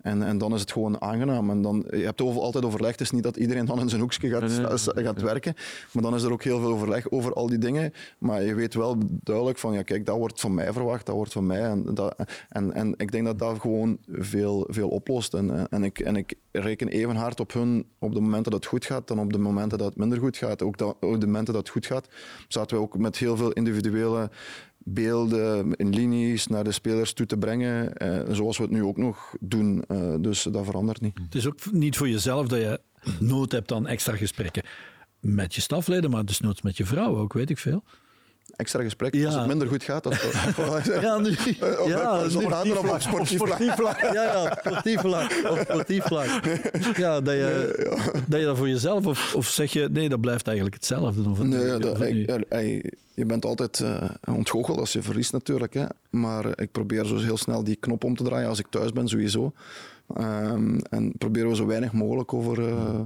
[0.07, 1.49] En, en dan is het gewoon aangenaam.
[1.49, 4.01] En dan, je hebt over, altijd overleg, het is niet dat iedereen dan in zijn
[4.01, 5.53] hoekje gaat, Nee, nee, sta- gaat werken,
[5.91, 7.93] maar dan is er ook heel veel overleg over al die dingen.
[8.17, 11.33] Maar je weet wel duidelijk van, ja kijk, dat wordt van mij verwacht, dat wordt
[11.33, 11.61] van mij.
[11.61, 12.15] En, dat,
[12.49, 15.33] en, en ik denk dat dat gewoon veel, veel oplost.
[15.33, 18.69] En, en, ik, en ik reken even hard op hun op de momenten dat het
[18.69, 20.61] goed gaat, dan op de momenten dat het minder goed gaat.
[20.61, 22.07] Ook, dat, ook de momenten dat het goed gaat,
[22.47, 24.29] zaten we ook met heel veel individuele
[24.89, 28.97] beelden in linies naar de spelers toe te brengen, eh, zoals we het nu ook
[28.97, 29.83] nog doen.
[29.87, 31.17] Eh, dus dat verandert niet.
[31.17, 32.79] Het is ook niet voor jezelf dat je
[33.19, 34.63] nood hebt aan extra gesprekken
[35.19, 37.83] met je stafleden, maar dus noods met je vrouw ook, weet ik veel.
[38.55, 39.25] Extra gesprek Ja.
[39.25, 40.03] als het minder goed gaat.
[40.03, 41.35] Het, Ja, nu.
[41.85, 43.99] Ja, op- op sportief vlak.
[44.01, 45.41] Ja, ja, sportief vlak.
[45.49, 46.29] Op sportief vlak.
[46.97, 50.45] Ja, dat je, dat je dat voor jezelf, of, of zeg je, nee, dat blijft
[50.47, 51.29] eigenlijk hetzelfde.
[51.29, 55.01] Of, Nee, of- dat, of- ik- ja, ey, je bent altijd eh ontgoocheld als je
[55.01, 55.73] verliest natuurlijk.
[55.73, 55.85] Hè.
[56.09, 58.91] Maar eh, ik probeer zo heel snel die knop om te draaien als ik thuis
[58.91, 59.51] ben, sowieso.
[60.15, 62.99] Ehm, en proberen we zo weinig mogelijk over, eh,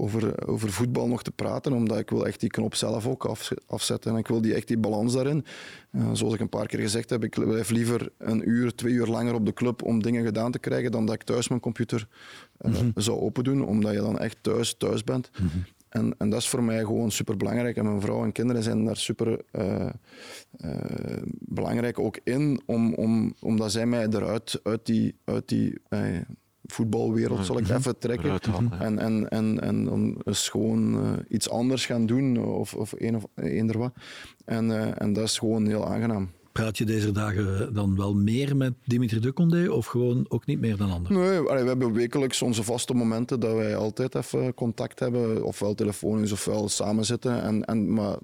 [0.00, 3.50] over, over voetbal nog te praten, omdat ik wil echt die knop zelf ook af,
[3.66, 4.12] afzetten.
[4.12, 5.44] En ik wil die, echt die balans daarin.
[5.90, 9.06] Eh, zoals ik een paar keer gezegd heb, ik blijf liever een uur, twee uur
[9.06, 12.08] langer op de club om dingen gedaan te krijgen, dan dat ik thuis mijn computer
[12.56, 15.30] eh, zou open doen, omdat je dan echt thuis thuis bent.
[15.88, 17.76] En, en dat is voor mij gewoon super belangrijk.
[17.76, 19.86] En mijn vrouw en kinderen zijn daar super eh,
[21.38, 25.80] belangrijk ook in, om, om, omdat zij mij eruit uit die, uit die
[26.72, 28.38] voetbalwereld, zal ik even trekken.
[28.78, 33.16] En, en, en, en dan is gewoon eh, iets anders gaan doen, of, of een
[33.16, 33.92] of eender wat.
[34.44, 36.30] En, eh, en dat is gewoon heel aangenaam.
[36.60, 40.60] Praat je deze dagen dan wel meer met Dimitri de Condé of gewoon ook niet
[40.60, 41.18] meer dan anderen?
[41.18, 46.32] Nee, we hebben wekelijks onze vaste momenten dat wij altijd even contact hebben, ofwel telefonisch
[46.32, 47.42] ofwel samen zitten.
[47.42, 48.16] En, en, maar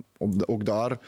[0.46, 0.98] ook daar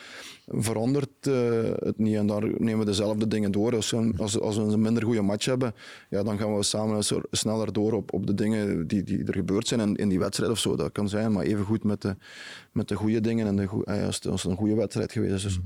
[0.46, 1.34] verandert eh,
[1.78, 3.74] het niet en daar nemen we dezelfde dingen door.
[3.74, 5.74] Als we, als, als we een minder goede match hebben,
[6.10, 9.68] ja, dan gaan we samen sneller door op, op de dingen die, die er gebeurd
[9.68, 10.76] zijn in, in die wedstrijd of zo.
[10.76, 12.16] Dat kan zijn, maar even goed met de,
[12.72, 15.34] met de goede dingen en de, eh, als, het, als het een goede wedstrijd geweest
[15.34, 15.42] is.
[15.42, 15.58] Dus,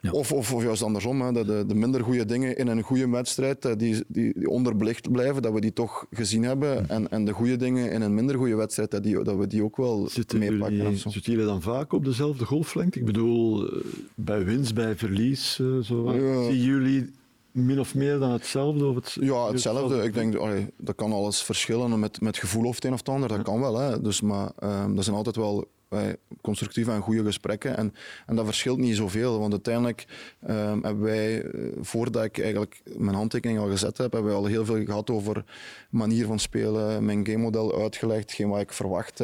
[0.00, 0.10] Ja.
[0.10, 3.08] of, of, of juist andersom, hè, dat de, de minder goede dingen in een goede
[3.08, 6.88] wedstrijd, eh, die, die, die onderbelicht blijven, dat we die toch gezien hebben.
[6.88, 9.62] En, en de goede dingen in een minder goede wedstrijd, dat, die, dat we die
[9.62, 10.76] ook wel Zitten meepakken.
[10.76, 12.98] jullie, zitten jullie dan vaak op dezelfde golflengte?
[12.98, 13.84] Ik bedoel, eh,
[14.14, 16.12] bij winst, bij verlies, eh, zo.
[16.12, 16.44] Ja.
[16.44, 17.10] Zien jullie
[17.50, 18.86] min of meer dan hetzelfde?
[18.86, 20.02] Of het, Ja, hetzelfde.
[20.02, 23.08] Ik denk, allee, dat kan alles verschillen met, met gevoel of het een of het
[23.08, 23.28] ander.
[23.28, 23.78] Dat kan wel.
[23.78, 24.00] Hè.
[24.00, 26.00] Dus, maar ehm dat zijn altijd wel eh,
[26.40, 27.76] constructieve en goede gesprekken.
[27.76, 27.94] En,
[28.26, 29.38] en dat verschilt niet zoveel.
[29.38, 30.06] Want uiteindelijk
[30.46, 34.46] ehm, hebben wij, eh, voordat ik eigenlijk mijn handtekening al gezet heb, hebben we al
[34.46, 35.44] heel veel gehad over
[35.90, 39.22] manier van spelen, mijn gamemodel uitgelegd, hetgeen wat ik verwacht.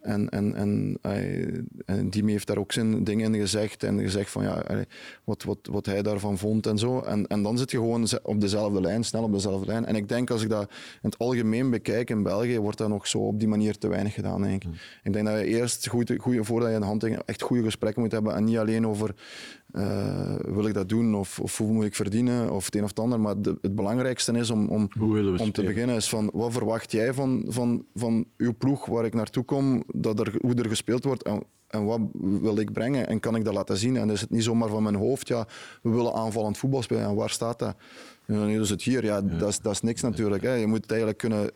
[0.00, 0.98] En, en, en,
[1.86, 3.82] en Dimi heeft daar ook zijn dingen in gezegd.
[3.82, 4.64] En gezegd van ja,
[5.24, 7.00] wat, wat, wat hij daarvan vond en zo.
[7.00, 9.86] En, en dan zit je gewoon op dezelfde lijn, snel op dezelfde lijn.
[9.86, 13.06] En ik denk als ik dat in het algemeen bekijk in België, wordt dat nog
[13.06, 14.42] zo op die manier te weinig gedaan.
[14.42, 14.70] Denk ik.
[15.02, 18.12] ik denk dat je eerst, goed, goeie, voordat je een handtekening, echt goede gesprekken moet
[18.12, 18.34] hebben.
[18.34, 19.14] En niet alleen over
[19.72, 22.88] eh, wil ik dat doen of, of hoe moet ik verdienen of het een of
[22.88, 23.20] het ander.
[23.20, 24.88] Maar de- het belangrijkste is om, om,
[25.30, 25.70] om te spelen?
[25.72, 29.82] beginnen is van wat verwacht jij van, van, van uw ploeg waar ik naartoe kom,
[29.94, 33.44] dat er, hoe er gespeeld wordt en, en wat wil ik brengen en kan ik
[33.44, 33.96] dat laten zien?
[33.96, 35.46] En is het niet zomaar van mijn hoofd, ja,
[35.82, 37.76] we willen aanvallend voetbal spelen en waar staat dat?
[38.24, 40.42] Ja, nu is het hier, ja, Dat, is, dat is niks natuurlijk.
[40.42, 40.52] Hè.
[40.54, 41.50] Je moet het eigenlijk kunnen,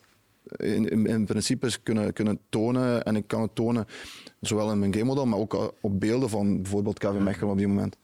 [0.56, 3.86] in, in, in principe kunnen, kunnen tonen en ik kan het tonen
[4.40, 7.68] zowel in mijn game model, maar ook op beelden van bijvoorbeeld KV Mechelen op die
[7.68, 7.96] moment.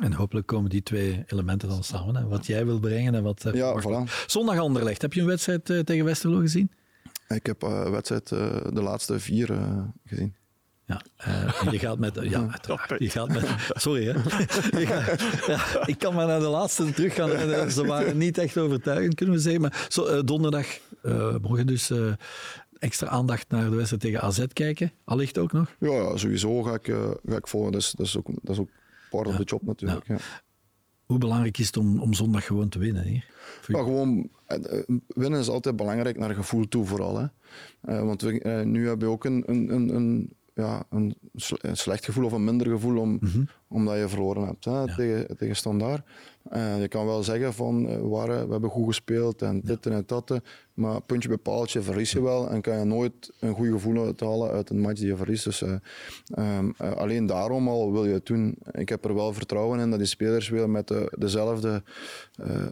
[0.00, 2.16] En hopelijk komen die twee elementen dan samen.
[2.16, 2.26] Hè?
[2.26, 3.44] Wat jij wil brengen en wat...
[3.52, 4.26] Ja, voilà.
[4.26, 5.02] Zondag Anderlecht.
[5.02, 6.70] Heb je een wedstrijd eh, tegen Westerlo gezien?
[7.28, 9.58] Ik heb eh wedstrijd eh, de laatste vier
[10.06, 10.34] gezien.
[10.86, 11.00] Ja,
[11.70, 12.18] je gaat met...
[12.30, 12.94] Ja, uiteraard.
[12.98, 13.44] Je gaat met...
[13.68, 14.12] Sorry, hè.
[14.78, 17.32] Je gaat- ja, ik kan maar naar de laatste teruggaan.
[17.32, 19.60] En, eh, Ze waren niet echt overtuigend, kunnen we zeggen.
[19.60, 20.66] Maar zo, donderdag,
[21.42, 21.92] morgen dus...
[22.78, 24.92] extra aandacht naar de wedstrijd tegen AZ kijken.
[25.04, 25.76] Allicht ook nog.
[25.78, 26.94] Ja, sowieso ga ik,
[27.24, 27.72] ga ik volgen.
[27.72, 28.68] Dat is, dat, is ook, dat is ook
[29.10, 30.06] part of the job natuurlijk.
[30.06, 30.16] Ja.
[31.04, 35.40] Hoe belangrijk is het om, om zondag gewoon te winnen Ja, je- gewoon, eh, winnen
[35.40, 37.18] is altijd belangrijk naar gevoel toe vooral.
[37.18, 37.26] Hè.
[37.80, 41.58] Eh, want we, eh, nu heb je ook een, een, een, een, ja, een, sle-
[41.60, 43.18] een slecht gevoel of een minder gevoel om,
[43.70, 46.02] omdat je verloren hebt hè, tegen, tegen Standaard.
[46.48, 49.86] Eh, je kan wel zeggen van eh, we, waren, we hebben goed gespeeld en dit
[49.86, 50.40] en dat.
[50.80, 54.50] Maar puntje bij paaltje verlies je wel en kan je nooit een goed gevoel uithalen
[54.50, 55.44] uit een match die je verliest.
[55.44, 55.74] Dus eh,
[56.34, 58.56] ehm, eh, alleen daarom al wil je het doen.
[58.72, 61.82] Ik heb er wel vertrouwen in dat die spelers weer met de, dezelfde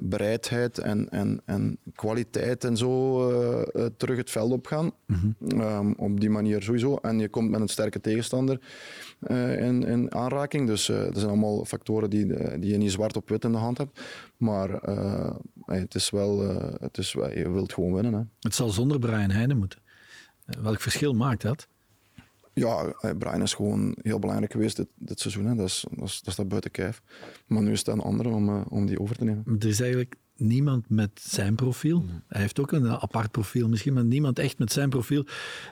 [0.00, 3.30] bereidheid en, en, en kwaliteit en zo
[3.96, 4.90] terug het veld op gaan.
[5.48, 6.96] Ehm, op die manier sowieso.
[6.96, 8.60] En je komt met een sterke tegenstander
[9.58, 10.66] in, in aanraking.
[10.66, 13.52] Dus eh dat zijn allemaal factoren die, eh, die je niet zwart op wit in
[13.52, 14.00] de hand hebt.
[14.36, 18.12] Maar eh, hey, het is wel, eh, het is, wel- je wilt gewoon winnen.
[18.12, 18.20] Hè.
[18.40, 19.78] Het zal zonder Brian Heijnen moeten.
[20.44, 21.68] Welk verschil maakt dat?
[22.54, 25.46] Ja, Brian is gewoon heel belangrijk geweest dit, dit seizoen.
[25.46, 25.54] Hè.
[25.54, 27.02] Dat, is, dat, is, dat staat buiten kijf.
[27.46, 29.56] Maar nu is het aan anderen om, om die over te nemen.
[29.58, 32.04] Er is eigenlijk niemand met zijn profiel.
[32.26, 35.24] Hij heeft ook een apart profiel misschien, maar niemand echt met zijn profiel.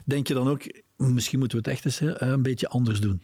[0.05, 0.63] Denk je dan ook,
[0.97, 3.23] misschien moeten we het echt eens een beetje anders doen?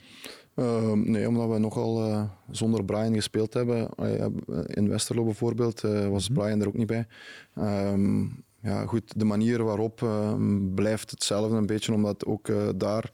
[0.55, 3.89] Ehm, nee, omdat we nogal eh, zonder Brian gespeeld hebben.
[3.97, 4.27] Eh,
[4.65, 7.07] in Westerlo bijvoorbeeld eh, was Brian er ook niet bij.
[7.55, 8.23] Ehm,
[8.63, 13.11] ja, goed, de manier waarop ehm, blijft hetzelfde een beetje, omdat ook daar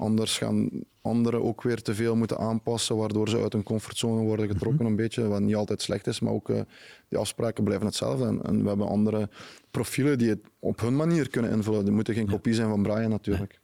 [0.00, 0.70] Anders gaan
[1.02, 4.96] anderen ook weer te veel moeten aanpassen, waardoor ze uit hun comfortzone worden getrokken een
[4.96, 6.60] beetje, wat niet altijd slecht is, maar ook uh,
[7.08, 8.26] die afspraken blijven hetzelfde.
[8.26, 9.28] En, en, we hebben andere
[9.70, 11.84] profielen die het op hun manier kunnen invullen.
[11.84, 13.60] Die moeten geen kopie zijn van Brian natuurlijk.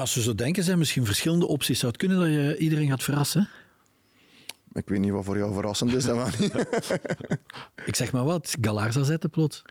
[0.00, 1.78] Als we zo denken, zijn misschien verschillende opties.
[1.78, 3.48] Zou het kunnen dat je iedereen gaat verrassen?
[4.72, 6.06] Ik weet niet wat voor jou verrassend is.
[7.90, 9.62] ik zeg maar wat, Galarza zetten plots.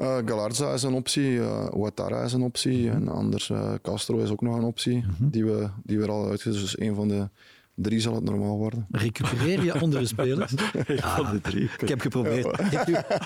[0.00, 4.30] Uh, Galarza is een optie, uh, Ouattara is een optie en anders uh, Castro is
[4.30, 5.28] ook nog een optie mhm.
[5.28, 6.60] die, we, die we er al uitgezet.
[6.60, 7.28] Dus een van de
[7.74, 8.86] drie zal het normaal worden.
[8.90, 10.52] Recupereer je andere spelers?
[10.86, 11.70] ja, van de drie.
[11.78, 12.60] Ik heb geprobeerd.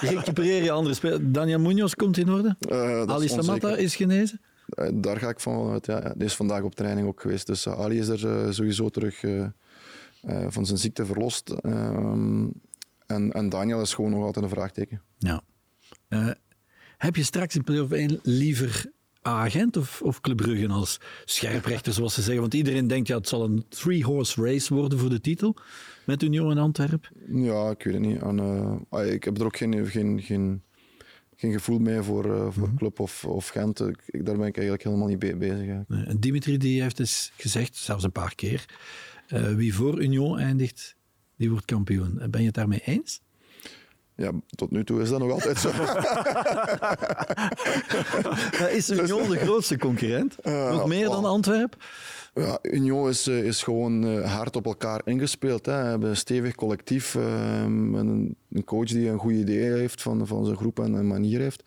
[0.01, 1.20] Recupereer je andere spelers.
[1.22, 2.57] Daniel Munoz komt in orde.
[3.07, 4.41] Ali Samatta is genezen.
[4.95, 5.87] Daar ga ik van uit.
[5.87, 6.01] Ja.
[6.01, 7.47] Die is vandaag op training ook geweest.
[7.47, 9.21] Dus Ali is er sowieso terug
[10.49, 11.51] van zijn ziekte verlost.
[11.51, 12.47] Ehm,
[13.07, 15.03] en, en Daniel is gewoon nog altijd een vraagteken.
[15.18, 15.43] Ja.
[16.99, 18.91] Heb je straks in play-off 1 liever
[19.23, 22.41] agent of, of Club Brugge als scherprechter, zoals ze zeggen?
[22.41, 25.57] Want iedereen denkt, ja, het zal een three-horse race worden voor de titel
[26.07, 27.09] met Union en Antwerpen.
[27.29, 28.23] Ja, ik weet het niet.
[28.23, 28.39] En,
[28.91, 30.62] uh, ik heb er ook geen, geen, geen,
[31.41, 33.80] geen gevoel mee voor, uh, voor mm Club of, of Gent.
[33.80, 35.66] Ik, daar ben ik eigenlijk helemaal niet be bezig.
[35.88, 38.64] Nee, Dimitri die heeft dus gezegd, zelfs een paar keer,
[39.28, 40.97] uh, wie voor Union eindigt,
[41.36, 42.22] die wordt kampioen.
[42.30, 43.20] Ben je het daarmee eens?
[44.16, 45.68] Ja, tot nu toe is dat nog altijd zo.
[48.78, 50.36] is Union de grootste concurrent?
[50.43, 51.78] Uh, nog meer dan Antwerpen?
[52.35, 55.66] Ja, Union is, eh, is gewoon uh, hard op elkaar ingespeeld.
[55.66, 55.83] Hè.
[55.83, 57.14] We hebben een stevig collectief.
[57.14, 61.07] Uh, een, een, coach die een goed idee heeft van, van zijn groep en een
[61.07, 61.62] manier heeft.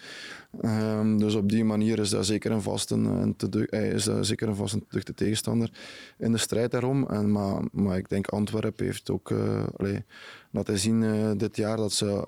[0.61, 4.47] Um, dus op die manier is dat zeker een vaste, een te, is dat zeker
[4.47, 5.72] een vaste duchte tegenstander
[6.18, 7.07] in de strijd daarom.
[7.07, 9.34] En, maar, maar ik denk Antwerpen heeft ook
[9.78, 10.03] allee,
[10.51, 12.24] laten zien dit jaar dat ze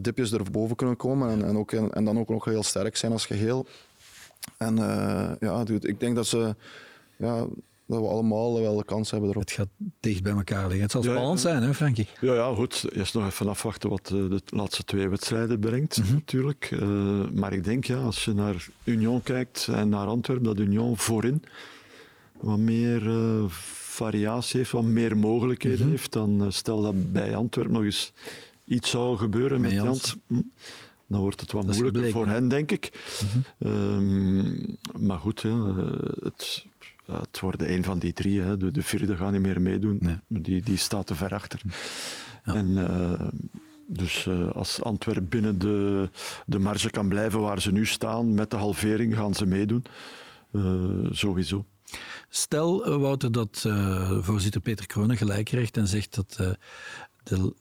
[0.00, 3.26] dipjes erboven kunnen komen en, en, ook, en dan ook nog heel sterk zijn als
[3.26, 3.66] geheel.
[4.56, 4.76] En
[5.40, 6.54] ja, ik denk dat ze
[7.20, 7.46] ja,
[7.90, 9.42] dat we allemaal wel de kans hebben erop.
[9.42, 9.68] Het gaat
[10.00, 10.80] dicht bij elkaar liggen.
[10.82, 12.08] Het zal spannend zijn, hè, Frankie?
[12.20, 12.84] Ja, ja, goed.
[12.92, 16.12] Eerst nog even afwachten wat eh, de laatste twee wedstrijden brengt, mhm.
[16.12, 16.70] natuurlijk.
[16.70, 20.96] Uh, maar ik denk, ja, als je naar Union kijkt en naar Antwerpen, dat Union
[20.96, 21.42] voorin
[22.40, 25.90] wat meer uh, variatie heeft, wat meer mogelijkheden mhm.
[25.90, 28.12] heeft, dan stel dat bij Antwerpen nog eens
[28.64, 30.16] iets zou gebeuren met, met Jans.
[30.26, 30.40] Hm,
[31.06, 32.90] dan wordt het wat moeilijker voor hen, denk ik.
[33.20, 34.76] Mm -hmm.
[34.98, 35.74] maar goed, ja,
[36.22, 36.66] het,
[37.18, 38.40] het worden een van die drie.
[38.40, 38.56] Hè.
[38.56, 40.20] De, de vierde gaat niet meer meedoen.
[40.26, 41.60] Die, die staat te ver achter.
[42.42, 43.20] En, uh,
[43.86, 46.08] dus uh, als Antwerpen binnen de,
[46.46, 49.84] de marge kan blijven waar ze nu staan, met de halvering gaan ze meedoen.
[50.52, 51.64] Uh, sowieso.
[52.28, 53.68] Stel, Wouter, dat
[54.20, 56.56] voorzitter Peter Kronen gelijk krijgt en zegt dat
[57.22, 57.54] de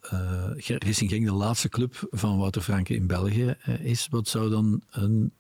[0.80, 4.08] Racing Genk de laatste club van Wouter Franke in België is.
[4.10, 5.34] Wat zou dan een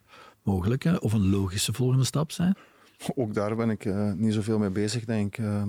[0.43, 2.55] mogelijke of een logische volgende stap zijn?
[3.15, 5.45] ook daar ben ik uh, niet zoveel mee bezig, denk ik.
[5.45, 5.63] Uh,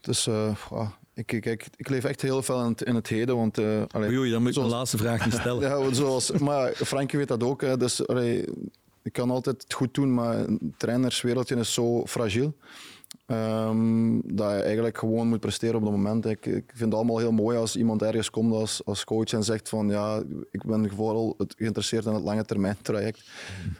[0.00, 3.36] dus uh, ik, kijk, ik leef echt heel veel in het, in het heden.
[3.36, 5.62] Want, uh, allee, Oei, dan moet ik zoals, de laatste vraag niet stellen.
[5.68, 7.60] ja, zoals, maar Frankie weet dat ook.
[7.60, 8.44] Hè, dus, allee,
[9.02, 12.56] ik kan altijd het goed doen, maar een trainerswereldje is zo fragiel.
[13.32, 16.26] Um, dat je eigenlijk gewoon moet presteren op het moment.
[16.26, 19.44] Ik, ik, vind het allemaal heel mooi als iemand ergens komt als, als coach en
[19.44, 23.22] zegt van ja, ik ben vooral geïnteresseerd in het lange termijn traject.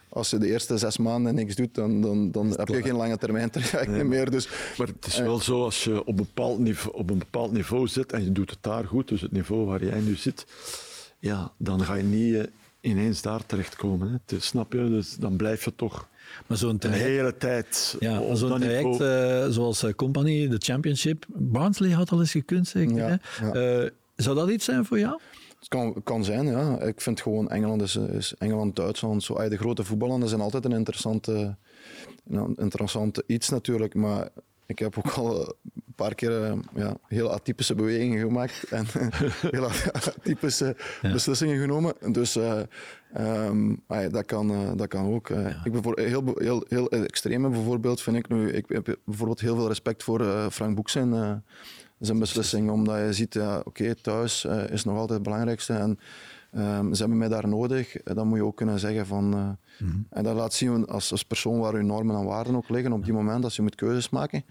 [0.08, 3.18] Als je de eerste zes maanden niks doet, dan, dan, dan heb je geen lange
[3.18, 4.30] termijn traject meer.
[4.30, 4.48] Dus,
[4.78, 7.88] maar het is wel zo, als je op een, bepaald niveau, op een bepaald niveau
[7.88, 10.46] zit en je doet het daar goed, dus het niveau waar jij nu zit,
[11.18, 12.42] ja, dan ga je niet eh,
[12.82, 14.20] ineens daar terechtkomen.
[14.26, 14.40] Hè.
[14.40, 14.88] snap je?
[14.88, 16.08] Dus dan blijf je toch
[16.46, 17.96] maar zo'n traject, de hele tijd.
[18.00, 21.26] Ja, zo'n traject uh, zoals uh, Company, de Championship.
[21.28, 22.96] Barnsley had al eens gekund, zeker.
[22.96, 23.82] Ja, ja.
[23.82, 25.20] Uh, zou dat iets zijn voor jou?
[25.58, 26.80] Het kan, kan zijn, ja.
[26.80, 29.22] Ik vind gewoon Engeland is, is Engeland, Duitsland.
[29.22, 31.56] Zo, de grote voetballanden zijn altijd een interessante,
[32.28, 33.94] een interessante iets natuurlijk.
[33.94, 34.28] Maar
[34.72, 35.40] ik heb ook al
[35.74, 38.86] een paar keer uh, ja, heel atypische bewegingen gemaakt en
[39.56, 41.94] heel atypische beslissingen genomen.
[42.12, 42.60] Dus uh,
[43.18, 45.30] um, dat, kan, uh, dat kan ook.
[45.64, 48.52] Ik heel, heel, heel extreme bijvoorbeeld vind ik nu.
[48.52, 51.42] Ik heb bijvoorbeeld heel veel respect voor Frank Boek zijn,
[51.98, 55.72] zijn beslissing, omdat je ziet, oké, okay, thuis is nog altijd het belangrijkste.
[55.72, 55.98] En,
[56.56, 57.96] Um, ze hebben mij daar nodig.
[58.02, 59.34] Dan moet je ook kunnen zeggen van...
[59.34, 62.68] Uh, mm En dat laat zien als, als persoon waar je normen en waarden ook
[62.68, 64.44] liggen op die moment als je moet keuzes maken.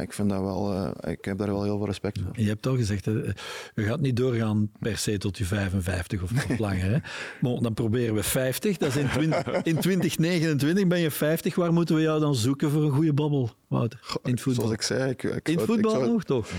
[0.00, 0.72] ik vind dat wel...
[0.74, 2.30] Uh, ik heb daar wel heel veel respect voor.
[2.32, 3.12] Je hebt al gezegd, hè,
[3.74, 6.90] je gaat niet doorgaan per se tot je 55 of nog langer.
[6.90, 6.98] Hè?
[7.40, 8.76] Maar dan proberen we 50.
[8.76, 11.54] Dat is in, 20, in 2029 ben je 50.
[11.54, 14.00] Waar moeten we jou dan zoeken voor een goede babbel, Wouter?
[14.22, 14.64] In het voetbal?
[14.64, 15.10] Zoals ik zei...
[15.10, 16.50] Ik, ik in het voetbal nog, toch?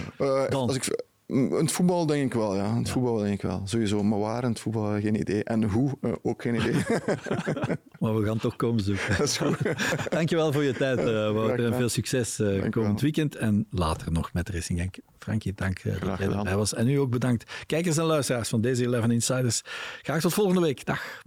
[0.49, 1.03] Als ik,
[1.36, 2.77] het voetbal denk ik wel, ja.
[2.77, 4.03] Het voetbal denk ik wel, sowieso.
[4.03, 5.43] Maar waar in het voetbal, geen idee.
[5.43, 6.73] En hoe, uh, ook geen idee.
[7.99, 9.17] maar we gaan toch komen zoeken.
[9.17, 9.57] Dat is goed.
[10.09, 11.65] Dankjewel voor je tijd, uh, Wouter.
[11.65, 14.95] En veel succes uh, komend weekend en later nog met Racing Genk.
[15.19, 16.38] Frankie, dank dat jij gedaan.
[16.38, 16.73] erbij was.
[16.73, 17.51] En u ook bedankt.
[17.65, 19.61] Kijkers en luisteraars van deze 11 Insiders.
[20.01, 20.86] Graag tot volgende week.
[20.86, 21.21] Dag.